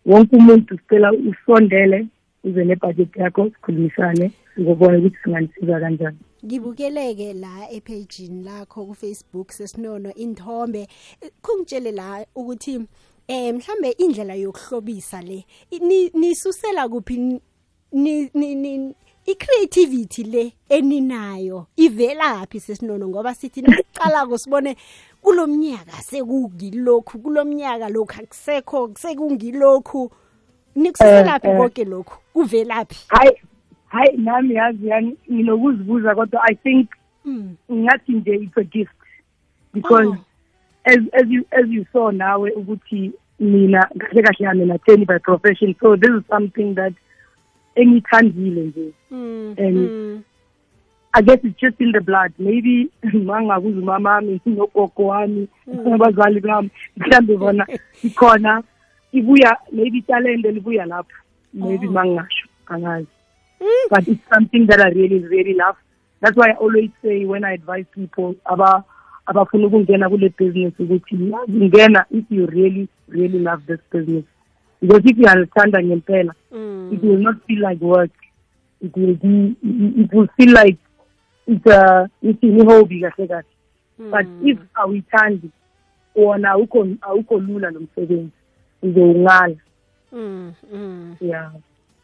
wonke 0.06 0.36
umuntu 0.36 0.78
sicela 0.78 1.12
usondele 1.14 2.08
uze 2.44 2.66
nebudget 2.66 3.16
yakho 3.16 3.46
sikhulumisane 3.50 4.32
sizobona 4.56 4.98
ukuthi 4.98 5.18
singanisiza 5.24 5.80
kanjani. 5.80 6.18
Ngibukeleke 6.46 7.34
la 7.34 7.72
ephejini 7.72 8.44
lakho 8.44 8.86
kufacebook 8.86 9.52
sesinono 9.52 10.14
inthombe. 10.14 10.88
Eh, 11.22 11.32
kungitshele 11.42 11.92
la 11.92 12.26
ukuthi 12.36 12.80
eh 13.28 13.54
mhlambe 13.56 13.90
indlela 13.98 14.36
yokuhlobisa 14.36 15.22
le 15.22 15.44
i- 15.72 15.80
ni- 15.80 16.10
nisusela 16.14 16.90
kuphi 16.90 17.18
ni- 17.18 17.42
ni 17.94 18.30
ni- 18.34 18.56
ni- 18.56 18.94
i-creativity 19.32 20.24
le 20.24 20.54
eninayo 20.70 21.68
ivelaphi 21.78 22.60
sesinono 22.60 23.08
ngoba 23.08 23.34
sithi 23.34 23.62
nasicala 23.62 24.38
sibone 24.38 24.76
kulomnyaka 25.22 25.92
sekungilokhu 25.92 27.20
kulomnyaka 27.20 27.90
lokhu 27.90 28.22
akusekho 28.24 28.92
sekungilokhu 28.98 30.12
nikususelaphi 30.76 31.48
Eh, 31.48 31.54
eh. 31.54 31.58
konke 31.60 31.86
lokhu 31.86 32.18
kuvelaphi 32.34 33.06
hayi 33.08 33.32
hayi 33.88 34.18
nami 34.18 34.54
yazi 34.56 34.88
yani 34.88 35.18
nginokuzibuza 35.32 36.16
kodwa 36.16 36.42
i 36.52 36.56
think 36.56 36.90
Mm. 37.26 37.56
ngathi 37.72 38.12
nje 38.12 38.36
it's 38.36 38.58
a 38.58 38.64
gift 38.64 38.92
because 39.74 40.08
Oh. 40.08 40.18
as 40.86 40.98
as 41.14 41.30
you 41.30 41.46
as 41.52 41.70
you 41.70 41.86
saw 41.94 42.12
nawe 42.12 42.52
ukuthi 42.52 43.12
mina 43.40 43.90
kahle 44.00 44.22
kahle 44.24 44.48
I'm 44.52 44.62
an 44.62 44.72
attorney 44.72 45.06
by 45.06 45.18
profession 45.20 45.76
so 45.82 45.96
this 45.98 46.10
is 46.10 46.24
something 46.30 46.76
that 46.76 46.94
engithandile 47.76 48.62
nje. 48.64 48.92
Mm, 49.12 49.56
And- 49.58 49.78
mm, 49.90 50.24
I 51.14 51.22
guess 51.24 51.40
it's 51.44 51.60
just 51.60 51.82
in 51.82 51.92
the 51.92 52.02
blood. 52.02 52.34
Maybe 52.40 52.90
mangakuza 53.26 53.80
umamami 53.80 54.42
nogogo 54.46 55.06
wami 55.08 55.48
abazali 55.94 56.40
bami. 56.40 56.70
Mhlambe 56.98 57.38
bona 57.38 57.68
ikhona 58.04 58.64
ibuya 59.14 59.58
maybe 59.72 59.98
italente 59.98 60.52
libuya 60.52 60.86
lapho 60.86 61.16
maybe 61.54 61.88
Oh. 61.88 61.92
mangasho 61.92 62.48
angazi. 62.68 63.08
But 63.90 64.08
it's 64.08 64.22
something 64.34 64.68
that 64.68 64.80
I 64.82 64.90
really 64.90 65.20
really 65.20 65.54
love. 65.54 65.76
That's 66.22 66.38
why 66.38 66.50
I 66.52 66.54
always 66.54 66.92
say 67.02 67.26
when 67.26 67.44
I 67.44 67.54
advise 67.54 67.86
people 67.96 68.36
aba 68.46 68.84
abafuna 69.26 69.68
ukungena 69.68 70.10
kule 70.10 70.30
business 70.38 70.74
ukuthi 70.80 71.16
ngena 71.50 72.06
if 72.12 72.26
you 72.30 72.46
really 72.46 72.88
really 73.08 73.40
love 73.40 73.66
this 73.66 73.80
business 73.92 74.26
because 74.82 75.02
if 75.06 75.18
you 75.18 75.28
understand 75.28 75.74
ngempela 75.74 76.34
mm. 76.52 76.94
it 76.94 77.04
will 77.04 77.18
not 77.18 77.36
feel 77.48 77.62
like 77.62 77.82
work. 77.82 78.12
It 78.82 78.96
will 78.96 79.16
be, 79.16 79.58
it 79.62 80.14
will 80.14 80.30
feel 80.38 80.54
like 80.54 80.78
it's 81.46 81.66
a, 81.66 82.10
it's 82.22 82.42
a 82.44 82.66
hobby 82.66 83.02
like 83.02 83.28
that. 83.28 83.46
Mm. 84.00 84.12
But 84.12 84.26
if 84.42 84.58
awuyithandi, 84.74 85.50
wona 86.16 86.52
awukho 86.52 86.98
awukho 87.02 87.40
lula 87.40 87.72
lo 87.72 87.80
msebenzi. 87.80 88.32
Uzowungala. 88.84 89.56
Mm, 90.14 90.54
mm. 90.74 91.16
Yeah. 91.22 91.52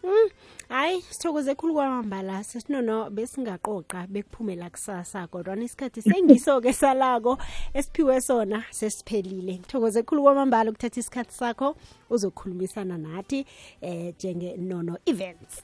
Mm, 0.04 0.30
hayi 0.70 1.02
sithokoze 1.02 1.56
khulu 1.56 1.74
kwamambala 1.74 2.44
sesinono 2.44 3.10
besingaqoqa 3.10 4.08
bekuphumela 4.08 4.70
kusasa 4.70 5.28
kodwa 5.28 5.58
isikhathi 5.58 6.02
sengiso-ke 6.02 6.74
salako 6.82 7.38
esiphiwe 7.74 8.22
sona 8.22 8.64
sesiphelile. 8.70 9.54
Ngithokoze 9.60 10.04
khulu 10.04 10.24
kwamambala 10.24 10.70
ukuthatha 10.72 11.00
isikhathi 11.00 11.34
sakho 11.34 11.76
uzokhulumisana 12.10 12.98
nathi 12.98 13.46
eh 13.82 14.14
njengenono 14.16 14.98
events. 15.06 15.64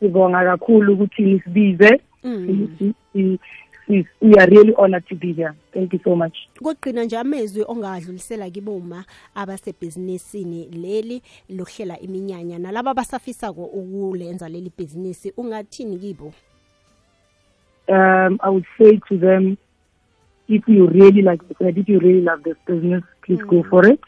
Sibonga 0.00 0.44
kakhulu 0.44 0.92
ukuthi 0.92 1.22
nisibize. 1.22 2.00
We 3.88 4.34
are 4.36 4.46
really 4.46 4.74
honored 4.76 5.06
to 5.08 5.14
be 5.14 5.32
here. 5.32 5.54
Thank 5.72 5.92
you 5.92 6.00
so 6.04 6.16
much. 6.16 6.36
kokugcina 6.58 7.04
nje 7.04 7.18
amezwi 7.18 7.64
ongadlulisela 7.68 8.50
kiboma 8.50 9.04
abasebhizinisini 9.34 10.68
leli 10.72 11.22
lokuhlela 11.48 12.00
iminyanya 12.00 12.58
nalaba 12.58 12.90
abasafisako 12.90 13.64
ukulenza 13.64 14.48
leli 14.48 14.72
bhizinisi 14.78 15.32
ungathini 15.36 15.98
kibo 15.98 16.32
Um, 17.88 18.38
I 18.42 18.50
would 18.50 18.66
say 18.78 19.00
to 19.08 19.16
them, 19.18 19.56
if 20.46 20.68
you 20.68 20.86
really 20.88 21.22
like 21.22 21.40
if 21.58 21.88
you 21.88 21.98
really 22.00 22.20
love 22.20 22.42
this 22.42 22.56
business, 22.66 23.02
please 23.22 23.40
mm. 23.40 23.48
go 23.48 23.62
for 23.70 23.86
it. 23.86 24.00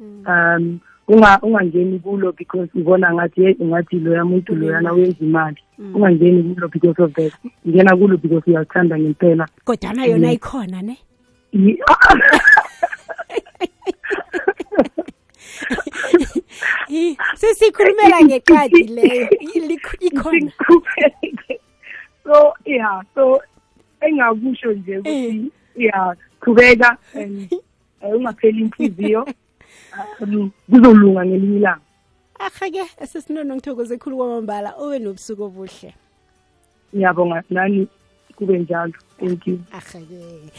mm. 0.00 0.26
Um, 0.26 0.80
unga 1.08 1.38
ungangeni 1.42 1.98
kulo 1.98 2.32
because 2.32 2.68
ubona 2.74 3.14
ngathi 3.14 3.42
hey 3.42 3.54
ngathi 3.62 3.96
loya 3.98 4.24
muntu 4.24 4.54
loyana 4.54 4.92
wenza 4.92 5.16
imali. 5.24 5.56
Ungangeni 5.78 6.42
kulo 6.54 6.68
because 6.68 7.02
of 7.02 7.12
that. 7.14 7.32
Ngena 7.66 7.96
kulo 7.96 8.16
because 8.16 8.44
uyathanda 8.50 8.98
ngempela. 8.98 9.48
Kodwana 9.64 10.04
yona 10.06 10.32
ikhona 10.32 10.82
ne? 10.82 10.98
Ye- 11.52 11.78
Hi, 16.88 17.16
sesikhulumela 17.40 18.20
ngeqadi 18.24 18.82
leyo. 18.84 19.28
Ilikh- 19.54 19.98
ikhona. 20.00 20.52
So 22.24 22.52
yeah 22.64 23.02
so 23.14 23.40
engakusho 24.00 24.72
nje 24.72 24.98
ukuthi 24.98 25.50
yeah 25.76 26.14
qhubeka 26.40 26.96
and 27.14 27.52
eh, 27.52 28.14
ungapheli 28.14 28.60
inhliziyo. 28.60 29.22
um, 29.22 29.32
kuzolunga 30.70 31.26
ngelinye 31.26 31.56
ilanga. 31.56 31.84
Ahake 32.38 32.84
esesinono 33.02 33.54
ngithokoze 33.54 33.98
khulu 33.98 34.16
kwamambala 34.16 34.74
owe 34.78 34.98
nobusuku 34.98 35.42
obuhle. 35.42 35.94
Ngiyabonga 36.94 37.42
nani 37.50 37.88
kube 38.36 38.58
njalo 38.58 38.94
thank 39.18 39.46
you. 39.46 39.60
Ahake 39.72 40.52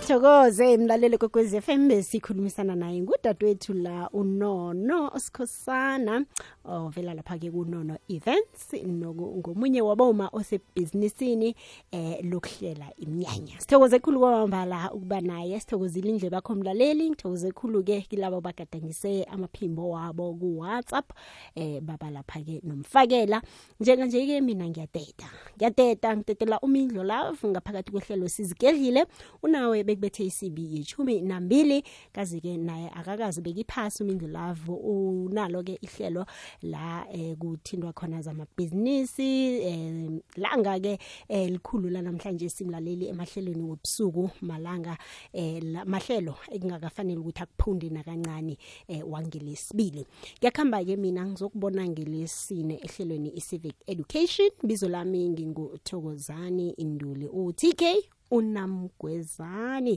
sithokoze 0.00 0.76
mlaleli 0.76 1.18
f 1.56 1.68
m 1.68 1.88
besikhulumisana 1.88 2.76
naye 2.76 3.00
ngudadewethu 3.02 3.74
la 3.74 4.10
unono 4.10 5.10
osikhosana 5.14 6.24
ovela 6.64 7.14
lapha-ke 7.14 7.50
kunono 7.50 7.98
events 8.08 8.74
ngomunye 8.86 9.82
waboma 9.82 10.28
osebhizinisini 10.32 11.56
eh 11.92 12.24
lokuhlela 12.24 12.92
iminyanya. 12.96 13.60
Sithokoze 13.60 13.98
khulu 13.98 14.20
kwamambala 14.20 14.92
ukuba 14.92 15.20
naye 15.20 15.60
sithokozile 15.60 16.10
indle 16.10 16.30
bakho 16.30 16.54
mlaleli. 16.54 17.10
Ngithokoze 17.10 17.52
khulu-ke 17.52 18.00
kilabo 18.00 18.40
bagadangise 18.40 19.24
amaphimbo 19.24 19.90
wabo 19.90 20.34
ku-whatsapp 20.34 21.10
eh 21.54 21.80
baba 21.80 22.10
lapha-ke 22.10 22.60
nomfakela. 22.62 23.42
Njenganje-ke 23.80 24.40
mina 24.40 24.68
ngiyateta 24.68 25.26
ngiyateta 25.56 26.16
ngitetela 26.16 26.60
umindlo 26.60 27.04
love 27.04 27.48
ngaphakathi 27.76 27.92
kwehlelo 27.92 28.28
sizigedlile. 28.28 29.06
Unawe 29.42 29.84
bekubethe 29.84 30.24
isibi 30.24 30.76
yeshumi 30.76 31.20
nambili 31.20 31.84
kazi-ke 32.12 32.56
naye 32.56 32.90
akakazi 32.90 33.40
bekiphasi 33.40 34.02
umindlu 34.02 34.28
love 34.28 34.72
unalo-ke 34.72 35.78
ihlelo 35.82 36.26
la 36.62 37.06
eh, 37.12 37.36
kuthindwa 37.36 37.92
khona 37.92 38.22
zamabhizinisi 38.22 39.62
eh, 39.62 40.10
langa-ke 40.36 40.98
eh, 41.28 41.50
likhulu 41.50 41.90
lanamhlanje 41.90 42.48
simlaleli 42.48 43.08
emahlelweni 43.08 43.62
wobusuku 43.62 44.30
malanga 44.40 44.98
eh, 45.32 45.62
mahlelo 45.86 46.34
ekungakafanele 46.50 47.20
ukuthi 47.20 47.42
akuphunde 47.42 47.90
nakancane 47.90 48.58
eh, 48.88 49.02
wangelesibili. 49.10 50.06
Ngiyakuhamba-ke 50.38 50.96
mina 50.96 51.26
ngizokubona 51.26 51.88
ngelesine 51.88 52.80
ehlelweni 52.82 53.28
i-civic 53.28 53.74
education. 53.86 54.50
Bizo 54.62 54.88
lami 54.88 55.28
nginguthokozani 55.28 56.70
induli 56.70 57.26
CK 57.66 57.82
unamgwezani 58.30 59.94